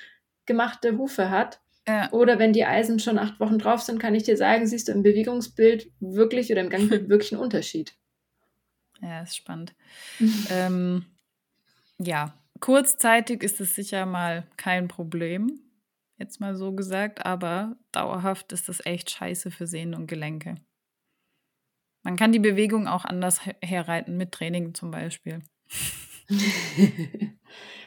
gemachte 0.46 0.98
Hufe 0.98 1.30
hat 1.30 1.60
ja. 1.86 2.10
oder 2.12 2.38
wenn 2.38 2.52
die 2.52 2.64
Eisen 2.64 2.98
schon 2.98 3.18
acht 3.18 3.38
Wochen 3.38 3.58
drauf 3.58 3.82
sind, 3.82 4.00
kann 4.00 4.14
ich 4.14 4.24
dir 4.24 4.36
sagen, 4.36 4.66
siehst 4.66 4.88
du 4.88 4.92
im 4.92 5.02
Bewegungsbild 5.02 5.90
wirklich 6.00 6.50
oder 6.50 6.62
im 6.62 6.70
Gangbild 6.70 7.08
wirklich 7.08 7.32
einen 7.32 7.42
Unterschied. 7.42 7.94
Ja, 9.00 9.22
ist 9.22 9.36
spannend. 9.36 9.74
ähm, 10.50 11.04
ja, 11.98 12.34
kurzzeitig 12.58 13.42
ist 13.42 13.60
es 13.60 13.74
sicher 13.74 14.06
mal 14.06 14.46
kein 14.56 14.88
Problem, 14.88 15.60
jetzt 16.20 16.40
mal 16.40 16.54
so 16.54 16.72
gesagt, 16.72 17.24
aber 17.24 17.76
dauerhaft 17.92 18.52
ist 18.52 18.68
das 18.68 18.84
echt 18.84 19.10
scheiße 19.10 19.50
für 19.50 19.66
Sehnen 19.66 19.94
und 19.94 20.06
Gelenke. 20.06 20.56
Man 22.02 22.16
kann 22.16 22.32
die 22.32 22.38
Bewegung 22.38 22.86
auch 22.86 23.04
anders 23.04 23.40
herreiten, 23.62 24.16
mit 24.16 24.32
Training 24.32 24.74
zum 24.74 24.90
Beispiel. 24.90 25.42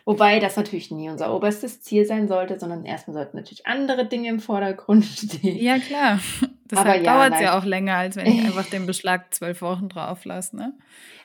Wobei 0.06 0.40
das 0.40 0.58
natürlich 0.58 0.92
nie 0.92 1.10
unser 1.10 1.34
oberstes 1.34 1.82
Ziel 1.82 2.06
sein 2.06 2.28
sollte, 2.28 2.60
sondern 2.60 2.84
erstmal 2.84 3.14
sollten 3.14 3.38
natürlich 3.38 3.66
andere 3.66 4.06
Dinge 4.06 4.30
im 4.30 4.40
Vordergrund 4.40 5.06
stehen. 5.06 5.58
Ja, 5.58 5.80
klar. 5.80 6.20
Deshalb 6.70 7.04
ja, 7.04 7.14
dauert 7.14 7.34
es 7.36 7.42
ja 7.42 7.58
auch 7.58 7.66
länger, 7.66 7.96
als 7.96 8.16
wenn 8.16 8.26
ich 8.26 8.44
einfach 8.44 8.66
den 8.66 8.86
Beschlag 8.86 9.34
zwölf 9.34 9.62
Wochen 9.62 9.90
drauf 9.90 10.26
lasse. 10.26 10.56
Ne? 10.56 10.74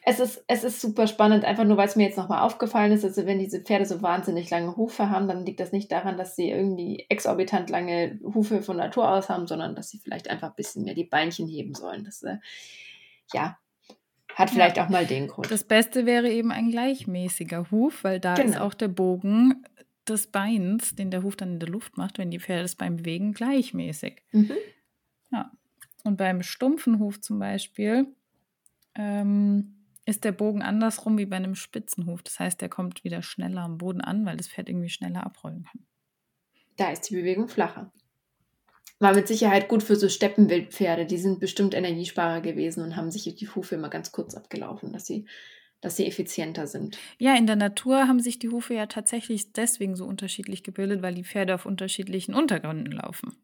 Es, 0.02 0.20
ist, 0.20 0.44
es 0.46 0.62
ist 0.62 0.80
super 0.80 1.06
spannend, 1.06 1.44
einfach 1.44 1.64
nur, 1.64 1.76
weil 1.76 1.88
es 1.88 1.96
mir 1.96 2.04
jetzt 2.04 2.18
nochmal 2.18 2.42
aufgefallen 2.42 2.92
ist. 2.92 3.04
Also, 3.04 3.24
wenn 3.24 3.38
diese 3.38 3.60
Pferde 3.60 3.86
so 3.86 4.02
wahnsinnig 4.02 4.50
lange 4.50 4.76
Hufe 4.76 5.08
haben, 5.08 5.26
dann 5.26 5.46
liegt 5.46 5.60
das 5.60 5.72
nicht 5.72 5.90
daran, 5.90 6.18
dass 6.18 6.36
sie 6.36 6.50
irgendwie 6.50 7.06
exorbitant 7.08 7.70
lange 7.70 8.20
Hufe 8.22 8.62
von 8.62 8.76
Natur 8.76 9.10
aus 9.10 9.30
haben, 9.30 9.46
sondern 9.46 9.74
dass 9.74 9.88
sie 9.88 9.98
vielleicht 9.98 10.28
einfach 10.28 10.50
ein 10.50 10.56
bisschen 10.56 10.84
mehr 10.84 10.94
die 10.94 11.04
Beinchen 11.04 11.48
heben 11.48 11.74
sollen. 11.74 12.04
Das, 12.04 12.22
äh, 12.22 12.36
ja, 13.32 13.56
hat 14.38 14.50
vielleicht 14.50 14.76
ja. 14.76 14.84
auch 14.84 14.88
mal 14.88 15.04
den 15.04 15.26
Grund. 15.26 15.50
Das 15.50 15.64
Beste 15.64 16.06
wäre 16.06 16.30
eben 16.30 16.52
ein 16.52 16.70
gleichmäßiger 16.70 17.70
Huf, 17.72 18.04
weil 18.04 18.20
da 18.20 18.34
genau. 18.34 18.48
ist 18.48 18.60
auch 18.60 18.74
der 18.74 18.88
Bogen 18.88 19.64
des 20.08 20.28
Beins, 20.28 20.94
den 20.94 21.10
der 21.10 21.24
Huf 21.24 21.34
dann 21.34 21.54
in 21.54 21.58
der 21.58 21.68
Luft 21.68 21.96
macht, 21.96 22.18
wenn 22.18 22.30
die 22.30 22.38
Pferde 22.38 22.62
das 22.62 22.76
Bein 22.76 22.96
bewegen, 22.98 23.32
gleichmäßig. 23.32 24.22
Mhm. 24.30 24.52
Ja. 25.32 25.50
Und 26.04 26.16
beim 26.16 26.42
stumpfen 26.42 27.00
Huf 27.00 27.20
zum 27.20 27.40
Beispiel 27.40 28.06
ähm, 28.94 29.74
ist 30.06 30.22
der 30.22 30.32
Bogen 30.32 30.62
andersrum 30.62 31.18
wie 31.18 31.26
bei 31.26 31.36
einem 31.36 31.56
spitzen 31.56 32.06
Huf. 32.06 32.22
Das 32.22 32.38
heißt, 32.38 32.60
der 32.60 32.68
kommt 32.68 33.02
wieder 33.02 33.22
schneller 33.22 33.62
am 33.62 33.76
Boden 33.76 34.00
an, 34.00 34.24
weil 34.24 34.36
das 34.36 34.48
Pferd 34.48 34.68
irgendwie 34.68 34.88
schneller 34.88 35.26
abrollen 35.26 35.64
kann. 35.64 35.84
Da 36.76 36.92
ist 36.92 37.10
die 37.10 37.16
Bewegung 37.16 37.48
flacher. 37.48 37.92
War 39.00 39.14
mit 39.14 39.28
Sicherheit 39.28 39.68
gut 39.68 39.82
für 39.82 39.96
so 39.96 40.08
Steppenwildpferde. 40.08 41.06
Die 41.06 41.18
sind 41.18 41.38
bestimmt 41.38 41.74
Energiesparer 41.74 42.40
gewesen 42.40 42.82
und 42.82 42.96
haben 42.96 43.10
sich 43.10 43.32
die 43.34 43.48
Hufe 43.48 43.76
immer 43.76 43.90
ganz 43.90 44.10
kurz 44.10 44.34
abgelaufen, 44.34 44.92
dass 44.92 45.06
sie, 45.06 45.26
dass 45.80 45.96
sie 45.96 46.06
effizienter 46.06 46.66
sind. 46.66 46.98
Ja, 47.18 47.36
in 47.36 47.46
der 47.46 47.56
Natur 47.56 48.08
haben 48.08 48.20
sich 48.20 48.38
die 48.38 48.48
Hufe 48.48 48.74
ja 48.74 48.86
tatsächlich 48.86 49.52
deswegen 49.52 49.94
so 49.94 50.04
unterschiedlich 50.04 50.64
gebildet, 50.64 51.02
weil 51.02 51.14
die 51.14 51.24
Pferde 51.24 51.54
auf 51.54 51.64
unterschiedlichen 51.64 52.34
Untergründen 52.34 52.92
laufen. 52.92 53.36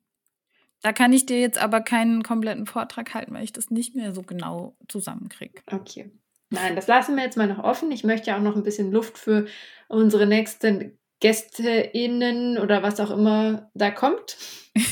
Da 0.82 0.92
kann 0.92 1.12
ich 1.14 1.24
dir 1.24 1.40
jetzt 1.40 1.56
aber 1.56 1.80
keinen 1.80 2.22
kompletten 2.22 2.66
Vortrag 2.66 3.14
halten, 3.14 3.32
weil 3.32 3.44
ich 3.44 3.52
das 3.52 3.70
nicht 3.70 3.94
mehr 3.94 4.12
so 4.12 4.22
genau 4.22 4.76
zusammenkriege. 4.88 5.62
Okay. 5.72 6.10
Nein, 6.50 6.76
das 6.76 6.86
lassen 6.86 7.16
wir 7.16 7.24
jetzt 7.24 7.36
mal 7.36 7.48
noch 7.48 7.62
offen. 7.62 7.90
Ich 7.90 8.04
möchte 8.04 8.28
ja 8.28 8.36
auch 8.36 8.42
noch 8.42 8.54
ein 8.54 8.64
bisschen 8.64 8.92
Luft 8.92 9.16
für 9.16 9.46
unsere 9.88 10.26
nächsten 10.26 10.98
GästeInnen 11.20 12.58
oder 12.58 12.82
was 12.82 13.00
auch 13.00 13.10
immer 13.10 13.70
da 13.74 13.90
kommt 13.90 14.36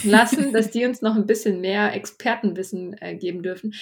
lassen, 0.04 0.52
dass 0.52 0.70
die 0.70 0.84
uns 0.84 1.02
noch 1.02 1.16
ein 1.16 1.26
bisschen 1.26 1.60
mehr 1.60 1.94
Expertenwissen 1.94 2.96
äh, 3.00 3.16
geben 3.16 3.42
dürfen. 3.42 3.74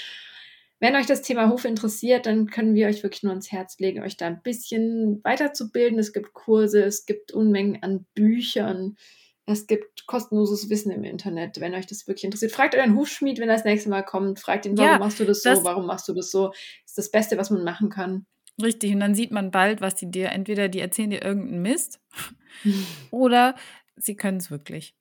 Wenn 0.80 0.96
euch 0.96 1.06
das 1.06 1.20
Thema 1.20 1.50
Hof 1.50 1.66
interessiert, 1.66 2.24
dann 2.24 2.46
können 2.46 2.74
wir 2.74 2.88
euch 2.88 3.02
wirklich 3.02 3.22
nur 3.22 3.32
ans 3.32 3.52
Herz 3.52 3.78
legen, 3.78 4.02
euch 4.02 4.16
da 4.16 4.26
ein 4.26 4.42
bisschen 4.42 5.20
weiterzubilden. 5.22 5.98
Es 5.98 6.14
gibt 6.14 6.32
Kurse, 6.32 6.82
es 6.82 7.04
gibt 7.04 7.32
Unmengen 7.32 7.82
an 7.82 8.06
Büchern, 8.14 8.96
es 9.44 9.66
gibt 9.66 10.06
kostenloses 10.06 10.70
Wissen 10.70 10.90
im 10.90 11.04
Internet, 11.04 11.60
wenn 11.60 11.74
euch 11.74 11.86
das 11.86 12.06
wirklich 12.06 12.24
interessiert. 12.24 12.52
Fragt 12.52 12.74
euren 12.74 12.96
Hufschmied, 12.96 13.38
wenn 13.38 13.50
er 13.50 13.56
das 13.56 13.64
nächste 13.64 13.90
Mal 13.90 14.02
kommt. 14.02 14.40
Fragt 14.40 14.64
ihn, 14.64 14.78
warum 14.78 14.92
ja, 14.92 14.98
machst 14.98 15.20
du 15.20 15.24
das 15.24 15.42
so? 15.42 15.64
Warum 15.64 15.86
machst 15.86 16.08
du 16.08 16.14
das 16.14 16.30
so? 16.30 16.48
Das 16.48 16.58
ist 16.86 16.98
das 16.98 17.10
Beste, 17.10 17.36
was 17.36 17.50
man 17.50 17.62
machen 17.62 17.90
kann. 17.90 18.26
Richtig, 18.62 18.92
und 18.92 19.00
dann 19.00 19.14
sieht 19.14 19.30
man 19.30 19.50
bald, 19.50 19.80
was 19.80 19.94
die 19.94 20.10
dir, 20.10 20.30
entweder 20.30 20.68
die 20.68 20.80
erzählen 20.80 21.10
dir 21.10 21.22
irgendeinen 21.22 21.62
Mist 21.62 22.00
oder 23.10 23.54
sie 23.96 24.16
können 24.16 24.38
es 24.38 24.50
wirklich. 24.50 24.94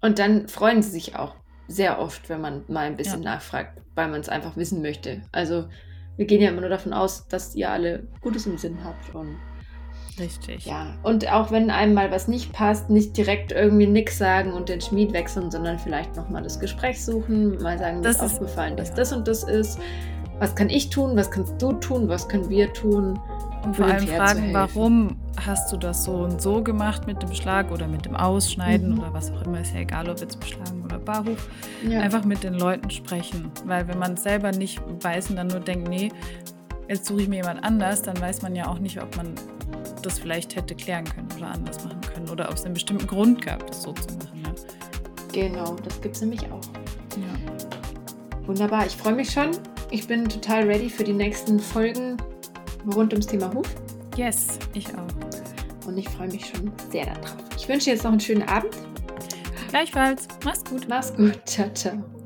Und 0.00 0.18
dann 0.18 0.48
freuen 0.48 0.82
sie 0.82 0.90
sich 0.90 1.16
auch 1.16 1.36
sehr 1.68 1.98
oft, 1.98 2.28
wenn 2.28 2.40
man 2.40 2.64
mal 2.68 2.86
ein 2.86 2.96
bisschen 2.96 3.22
ja. 3.22 3.34
nachfragt, 3.34 3.80
weil 3.94 4.08
man 4.08 4.20
es 4.20 4.28
einfach 4.28 4.56
wissen 4.56 4.82
möchte. 4.82 5.22
Also 5.32 5.68
wir 6.16 6.26
gehen 6.26 6.42
ja 6.42 6.50
immer 6.50 6.60
nur 6.60 6.70
davon 6.70 6.92
aus, 6.92 7.26
dass 7.28 7.54
ihr 7.54 7.70
alle 7.70 8.08
Gutes 8.20 8.46
im 8.46 8.58
Sinn 8.58 8.84
habt 8.84 9.14
und 9.14 9.38
Richtig. 10.18 10.66
Ja, 10.66 10.98
und 11.02 11.30
auch 11.32 11.50
wenn 11.50 11.70
einem 11.70 11.94
mal 11.94 12.10
was 12.10 12.28
nicht 12.28 12.52
passt, 12.52 12.90
nicht 12.90 13.16
direkt 13.16 13.50
irgendwie 13.50 13.86
nix 13.86 14.18
sagen 14.18 14.52
und 14.52 14.68
den 14.68 14.80
Schmied 14.80 15.14
wechseln, 15.14 15.50
sondern 15.50 15.78
vielleicht 15.78 16.16
nochmal 16.16 16.42
das 16.42 16.60
Gespräch 16.60 17.02
suchen, 17.02 17.56
mal 17.62 17.78
sagen, 17.78 18.02
das 18.02 18.16
ist 18.16 18.22
aufgefallen, 18.22 18.76
dass 18.76 18.90
ja. 18.90 18.94
das 18.96 19.12
und 19.12 19.26
das 19.26 19.44
ist 19.44 19.78
was 20.42 20.56
kann 20.56 20.68
ich 20.68 20.90
tun, 20.90 21.16
was 21.16 21.30
kannst 21.30 21.62
du 21.62 21.72
tun, 21.74 22.08
was 22.08 22.26
können 22.28 22.50
wir 22.50 22.72
tun. 22.72 23.16
Und 23.62 23.76
vor 23.76 23.86
allem 23.86 24.08
fragen, 24.08 24.52
warum 24.52 25.16
hast 25.46 25.72
du 25.72 25.76
das 25.76 26.02
so 26.02 26.14
und 26.14 26.42
so 26.42 26.64
gemacht 26.64 27.06
mit 27.06 27.22
dem 27.22 27.32
Schlag 27.32 27.70
oder 27.70 27.86
mit 27.86 28.06
dem 28.06 28.16
Ausschneiden 28.16 28.94
mhm. 28.94 28.98
oder 28.98 29.14
was 29.14 29.30
auch 29.30 29.42
immer, 29.42 29.60
ist 29.60 29.72
ja 29.72 29.82
egal, 29.82 30.10
ob 30.10 30.18
jetzt 30.18 30.40
beschlagen 30.40 30.82
oder 30.84 30.98
Barhof. 30.98 31.48
Ja. 31.88 32.00
Einfach 32.00 32.24
mit 32.24 32.42
den 32.42 32.54
Leuten 32.54 32.90
sprechen, 32.90 33.52
weil 33.66 33.86
wenn 33.86 34.00
man 34.00 34.14
es 34.14 34.24
selber 34.24 34.50
nicht 34.50 34.82
weiß 35.04 35.30
und 35.30 35.36
dann 35.36 35.46
nur 35.46 35.60
denkt, 35.60 35.88
nee, 35.88 36.10
jetzt 36.88 37.06
suche 37.06 37.22
ich 37.22 37.28
mir 37.28 37.36
jemand 37.36 37.62
anders, 37.62 38.02
dann 38.02 38.20
weiß 38.20 38.42
man 38.42 38.56
ja 38.56 38.66
auch 38.66 38.80
nicht, 38.80 39.00
ob 39.00 39.16
man 39.16 39.34
das 40.02 40.18
vielleicht 40.18 40.56
hätte 40.56 40.74
klären 40.74 41.04
können 41.04 41.28
oder 41.36 41.52
anders 41.52 41.84
machen 41.84 42.00
können 42.00 42.28
oder 42.28 42.48
ob 42.48 42.56
es 42.56 42.64
einen 42.64 42.74
bestimmten 42.74 43.06
Grund 43.06 43.46
gab, 43.46 43.64
das 43.68 43.84
so 43.84 43.92
zu 43.92 44.12
machen. 44.16 44.42
Ja. 44.44 44.52
Genau, 45.32 45.76
das 45.84 46.00
gibt 46.00 46.16
es 46.16 46.20
nämlich 46.20 46.42
auch. 46.46 46.66
Ja. 47.16 48.44
Wunderbar, 48.48 48.86
ich 48.86 48.96
freue 48.96 49.14
mich 49.14 49.30
schon 49.30 49.52
ich 49.92 50.06
bin 50.06 50.28
total 50.28 50.64
ready 50.64 50.88
für 50.88 51.04
die 51.04 51.12
nächsten 51.12 51.60
Folgen 51.60 52.16
rund 52.94 53.12
ums 53.12 53.26
Thema 53.26 53.52
Huf. 53.52 53.68
Yes, 54.16 54.58
ich 54.74 54.88
auch. 54.88 55.86
Und 55.86 55.98
ich 55.98 56.08
freue 56.08 56.28
mich 56.28 56.46
schon 56.46 56.72
sehr 56.90 57.06
darauf. 57.06 57.36
Ich 57.56 57.68
wünsche 57.68 57.86
dir 57.86 57.92
jetzt 57.92 58.04
noch 58.04 58.12
einen 58.12 58.20
schönen 58.20 58.42
Abend. 58.44 58.74
Gleichfalls. 59.68 60.28
Mach's 60.44 60.64
gut. 60.64 60.86
Mach's 60.88 61.14
gut. 61.14 61.38
Ciao, 61.46 61.68
ciao. 61.74 62.21